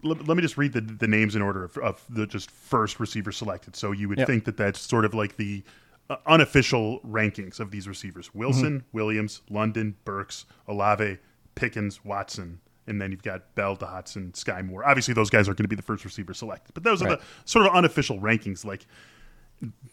Let, 0.06 0.28
let 0.28 0.38
me 0.38 0.42
just 0.42 0.58
read 0.58 0.74
the, 0.74 0.82
the 0.82 1.08
names 1.08 1.36
in 1.36 1.42
order 1.42 1.64
of, 1.64 1.78
of 1.80 2.04
the 2.10 2.26
just 2.28 2.52
first 2.52 3.00
receiver 3.00 3.32
selected. 3.32 3.76
So 3.76 3.92
you 3.92 4.08
would 4.10 4.20
Yep. 4.20 4.28
think 4.28 4.46
that 4.46 4.58
that's 4.58 4.80
sort 4.80 5.06
of 5.06 5.14
like 5.14 5.36
the 5.38 5.64
uh, 6.10 6.18
unofficial 6.28 7.00
rankings 7.02 7.60
of 7.60 7.72
these 7.72 7.88
receivers: 7.88 8.34
Wilson, 8.34 8.84
Williams, 8.94 9.42
London, 9.50 9.96
Burks, 10.06 10.46
Olave, 10.68 11.18
Pickens, 11.56 12.06
Watson, 12.06 12.60
and 12.88 13.02
then 13.02 13.12
you've 13.12 13.24
got 13.24 13.56
Bell, 13.56 13.76
Dotson, 13.76 14.36
Sky 14.36 14.62
Moore. 14.62 14.88
Obviously, 14.88 15.14
those 15.16 15.30
guys 15.32 15.50
are 15.50 15.54
going 15.54 15.64
to 15.64 15.68
be 15.70 15.76
the 15.76 15.82
first 15.82 16.06
receiver 16.06 16.34
selected, 16.34 16.74
but 16.76 16.84
those 16.84 17.02
are 17.02 17.10
the 17.10 17.22
sort 17.46 17.66
of 17.66 17.74
unofficial 17.74 18.20
rankings. 18.20 18.64
Like 18.64 18.86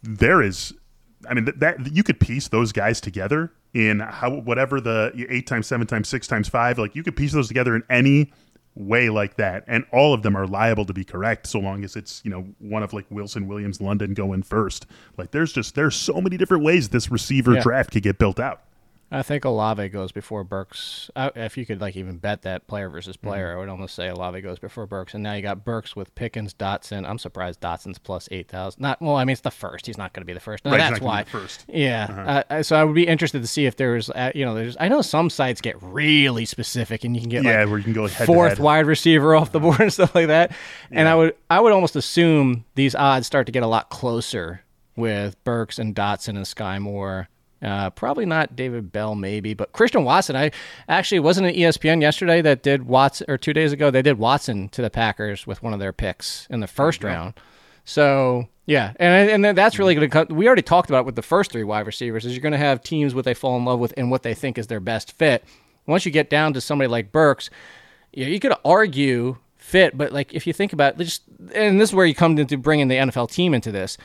there 0.03 0.43
is 0.43 0.75
I 1.29 1.35
mean 1.35 1.45
that, 1.47 1.61
that 1.61 1.93
you 1.95 2.03
could 2.03 2.19
piece 2.21 2.49
those 2.49 2.73
guys 2.73 3.01
together 3.01 3.53
in 3.75 4.01
how 4.01 4.31
whatever 4.41 4.81
the 4.81 5.13
eight 5.31 5.47
times 5.47 5.67
seven 5.67 5.87
times 5.87 6.09
six 6.09 6.27
times 6.27 6.49
five 6.49 6.79
like 6.79 6.95
you 6.95 7.03
could 7.03 7.17
piece 7.17 7.33
those 7.33 7.49
together 7.49 7.75
in 7.77 7.83
any 7.89 8.33
way 8.75 9.11
like 9.11 9.37
that 9.37 9.65
and 9.67 9.85
all 9.93 10.15
of 10.15 10.23
them 10.23 10.35
are 10.35 10.47
liable 10.47 10.87
to 10.87 10.95
be 10.95 11.05
correct 11.05 11.47
so 11.47 11.59
long 11.59 11.85
as 11.85 11.95
it's 11.95 12.23
you 12.25 12.31
know 12.31 12.47
one 12.59 12.83
of 12.83 12.93
like 12.95 13.05
Wilson 13.11 13.47
Williams 13.47 13.81
London 13.83 14.15
going 14.15 14.43
first 14.43 14.87
like 15.19 15.31
there's 15.31 15.53
just 15.53 15.75
there's 15.75 15.95
so 15.95 16.21
many 16.23 16.39
different 16.39 16.65
ways 16.65 16.89
this 16.89 17.11
receiver 17.11 17.55
Yeah. 17.55 17.63
draft 17.63 17.91
could 17.93 18.03
get 18.03 18.19
built 18.19 18.41
out 18.41 18.63
I 19.13 19.23
think 19.23 19.45
Olave 19.45 19.91
goes 19.91 20.11
before 20.11 20.43
Burks. 20.43 21.11
Uh, 21.15 21.31
if 21.37 21.59
you 21.59 21.67
could 21.67 21.81
like 21.83 21.97
even 21.97 22.17
bet 22.17 22.43
that 22.43 22.67
player 22.67 22.89
versus 22.89 23.17
Mm-hmm. 23.17 23.29
player, 23.29 23.55
I 23.55 23.61
would 23.61 23.69
almost 23.69 23.95
say 23.95 24.09
Olave 24.09 24.41
goes 24.41 24.59
before 24.59 24.87
Burks. 24.87 25.13
And 25.13 25.23
now 25.23 25.35
you 25.35 25.43
got 25.43 25.65
Burks 25.65 25.95
with 25.95 26.15
Pickens, 26.15 26.55
Dotson. 26.55 27.07
I'm 27.07 27.19
surprised 27.19 27.61
Dotson's 27.61 27.99
plus 27.99 28.27
eight 28.31 28.49
thousand. 28.49 28.81
Not 28.81 29.03
well. 29.03 29.17
I 29.17 29.25
mean, 29.25 29.33
it's 29.33 29.43
the 29.43 29.51
first. 29.51 29.85
He's 29.87 29.99
not 29.99 30.13
going 30.15 30.23
to 30.23 30.27
be 30.27 30.33
the 30.33 30.41
first. 30.41 30.65
No, 30.65 30.71
Right, 30.71 30.81
he's 30.81 30.91
that's 30.91 31.01
why. 31.03 31.25
be 31.25 31.31
the 31.31 31.39
first. 31.39 31.65
Yeah. 31.69 32.43
Uh, 32.49 32.63
so 32.63 32.75
I 32.75 32.85
would 32.85 32.95
be 32.95 33.07
interested 33.07 33.43
to 33.43 33.47
see 33.49 33.67
if 33.67 33.77
there's, 33.77 34.09
uh, 34.11 34.33
you 34.35 34.45
know, 34.47 34.55
there's. 34.55 34.77
I 34.81 34.89
know 34.89 35.03
some 35.03 35.29
sites 35.29 35.61
get 35.61 35.77
really 35.83 36.47
specific, 36.47 37.05
and 37.05 37.15
you 37.15 37.21
can 37.21 37.29
get 37.31 37.45
Yeah, 37.45 37.61
like 37.61 37.69
where 37.69 37.79
you 37.79 37.85
can 37.85 37.93
go 37.93 38.09
fourth 38.09 38.59
wide 38.59 38.87
receiver 38.87 39.35
off 39.37 39.53
the 39.53 39.61
board 39.61 39.81
and 39.83 39.93
stuff 39.93 40.15
like 40.15 40.29
that. 40.29 40.53
And 40.91 41.07
I 41.07 41.15
would, 41.15 41.37
I 41.51 41.61
would 41.61 41.73
almost 41.73 41.97
assume 41.97 42.65
these 42.77 42.95
odds 42.95 43.27
start 43.27 43.45
to 43.47 43.53
get 43.53 43.63
a 43.63 43.67
lot 43.67 43.91
closer 43.91 44.63
with 44.97 45.43
Burks 45.45 45.79
and 45.79 45.95
Dotson 45.95 46.37
and 46.37 46.47
Sky 46.47 46.79
Moore. 46.79 47.29
Uh, 47.63 47.91
probably 47.91 48.27
not 48.27 48.57
David 48.57 48.91
Bell, 48.91 49.15
maybe, 49.15 49.55
but 49.55 49.73
Christian 49.73 50.03
Watson. 50.03 50.35
I 50.35 50.51
actually 50.89 51.21
wasn't 51.21 51.47
an 51.47 51.55
ESPN 51.55 52.01
yesterday 52.01 52.43
that 52.43 52.63
did 52.63 52.87
Watson, 52.87 53.27
or 53.31 53.39
two 53.39 53.53
days 53.53 53.73
ago 53.73 53.91
they 53.91 54.03
did 54.03 54.19
Watson 54.19 54.69
to 54.71 54.83
the 54.83 54.91
Packers 54.91 55.47
with 55.47 55.63
one 55.63 55.73
of 55.73 55.79
their 55.79 55.93
picks 55.93 56.47
in 56.51 56.61
the 56.61 56.67
first 56.67 57.05
round. 57.05 57.35
So 57.85 58.49
yeah, 58.67 58.93
and 58.97 59.31
and 59.31 59.45
then 59.45 59.55
that's 59.55 59.79
really 59.79 59.95
going 59.95 60.09
to 60.09 60.27
come. 60.27 60.37
We 60.37 60.47
already 60.47 60.63
talked 60.63 60.91
about 60.91 61.01
it 61.01 61.07
with 61.07 61.17
the 61.17 61.23
first 61.23 61.53
three 61.53 61.65
wide 61.65 61.87
receivers. 61.87 62.25
Is 62.25 62.33
you're 62.33 62.43
going 62.43 62.53
to 62.53 62.59
have 62.59 62.83
teams 62.83 63.15
what 63.15 63.25
they 63.25 63.35
fall 63.35 63.57
in 63.57 63.65
love 63.65 63.81
with 63.81 63.95
and 63.97 64.11
what 64.11 64.23
they 64.23 64.35
think 64.35 64.59
is 64.59 64.67
their 64.67 64.81
best 64.81 65.13
fit. 65.13 65.45
Once 65.87 66.05
you 66.05 66.13
get 66.13 66.31
down 66.31 66.53
to 66.55 66.61
somebody 66.61 66.89
like 66.89 67.13
Burks, 67.13 67.51
yeah, 68.13 68.27
you 68.27 68.39
could 68.39 68.55
argue 68.65 69.37
fit, 69.57 69.97
but 69.97 70.13
like 70.13 70.33
if 70.35 70.47
you 70.47 70.53
think 70.53 70.73
about 70.73 71.01
it, 71.01 71.05
just 71.05 71.23
and 71.55 71.81
this 71.81 71.91
is 71.91 71.95
where 71.95 72.07
you 72.07 72.15
come 72.15 72.39
into 72.39 72.57
bringing 72.57 72.89
the 72.89 72.97
NFL 72.97 73.31
team 73.31 73.55
into 73.55 73.73
this. 73.73 73.99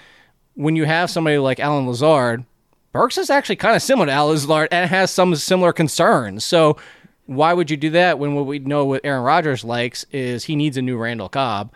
When 0.56 0.76
you 0.76 0.86
have 0.86 1.12
somebody 1.12 1.38
like 1.38 1.60
Allen 1.60 1.88
Lazard, 1.88 2.43
Burks 2.97 3.19
is 3.19 3.29
actually 3.29 3.57
kind 3.57 3.75
of 3.75 3.83
similar 3.83 4.07
to 4.07 4.23
Lazard 4.23 4.69
and 4.71 4.89
has 4.89 5.12
some 5.12 5.36
similar 5.36 5.71
concerns. 5.71 6.43
So 6.43 6.77
why 7.27 7.53
would 7.53 7.69
you 7.69 7.77
do 7.77 7.91
that 7.91 8.17
when 8.17 8.33
what 8.33 8.47
we 8.47 8.57
know 8.57 8.86
what 8.86 9.01
Aaron 9.03 9.21
Rodgers 9.21 9.63
likes 9.63 10.03
is 10.12 10.45
he 10.45 10.55
needs 10.55 10.77
a 10.77 10.81
new 10.81 10.97
Randall 10.97 11.29
Cobb, 11.29 11.71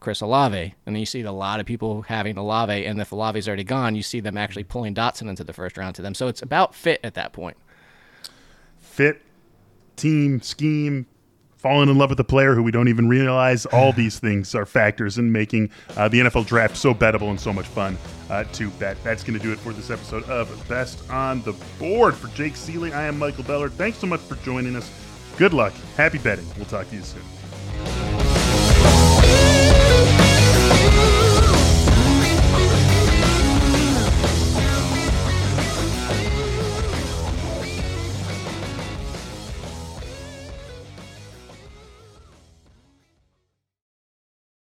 Chris 0.00 0.20
Olave, 0.20 0.74
and 0.84 0.98
you 0.98 1.06
see 1.06 1.20
a 1.20 1.30
lot 1.30 1.60
of 1.60 1.66
people 1.66 2.02
having 2.02 2.36
Olave, 2.36 2.84
and 2.86 3.00
if 3.00 3.12
Olave's 3.12 3.46
already 3.46 3.62
gone, 3.62 3.94
you 3.94 4.02
see 4.02 4.18
them 4.18 4.36
actually 4.36 4.64
pulling 4.64 4.96
Dotson 4.96 5.28
into 5.28 5.44
the 5.44 5.52
first 5.52 5.78
round 5.78 5.94
to 5.94 6.02
them. 6.02 6.12
So 6.12 6.26
it's 6.26 6.42
about 6.42 6.74
fit 6.74 6.98
at 7.04 7.14
that 7.14 7.32
point. 7.32 7.56
fit 8.80 9.22
team 9.94 10.40
scheme 10.40 11.06
falling 11.64 11.88
in 11.88 11.96
love 11.96 12.10
with 12.10 12.20
a 12.20 12.24
player 12.24 12.54
who 12.54 12.62
we 12.62 12.70
don't 12.70 12.88
even 12.88 13.08
realize 13.08 13.64
all 13.64 13.90
these 13.94 14.18
things 14.18 14.54
are 14.54 14.66
factors 14.66 15.16
in 15.16 15.32
making 15.32 15.70
uh, 15.96 16.06
the 16.08 16.20
NFL 16.20 16.46
draft 16.46 16.76
so 16.76 16.92
bettable 16.92 17.30
and 17.30 17.40
so 17.40 17.54
much 17.54 17.66
fun 17.66 17.96
uh, 18.28 18.44
to 18.52 18.68
bet. 18.72 19.02
That's 19.02 19.24
going 19.24 19.38
to 19.38 19.42
do 19.42 19.50
it 19.50 19.58
for 19.58 19.72
this 19.72 19.88
episode 19.88 20.24
of 20.24 20.68
Best 20.68 21.10
on 21.10 21.40
the 21.40 21.54
Board. 21.78 22.14
For 22.14 22.28
Jake 22.36 22.54
Seeley, 22.54 22.92
I 22.92 23.04
am 23.04 23.18
Michael 23.18 23.44
Beller. 23.44 23.70
Thanks 23.70 23.96
so 23.96 24.06
much 24.06 24.20
for 24.20 24.36
joining 24.44 24.76
us. 24.76 24.90
Good 25.38 25.54
luck. 25.54 25.72
Happy 25.96 26.18
betting. 26.18 26.46
We'll 26.56 26.66
talk 26.66 26.86
to 26.90 26.96
you 26.96 27.02
soon. 27.02 27.33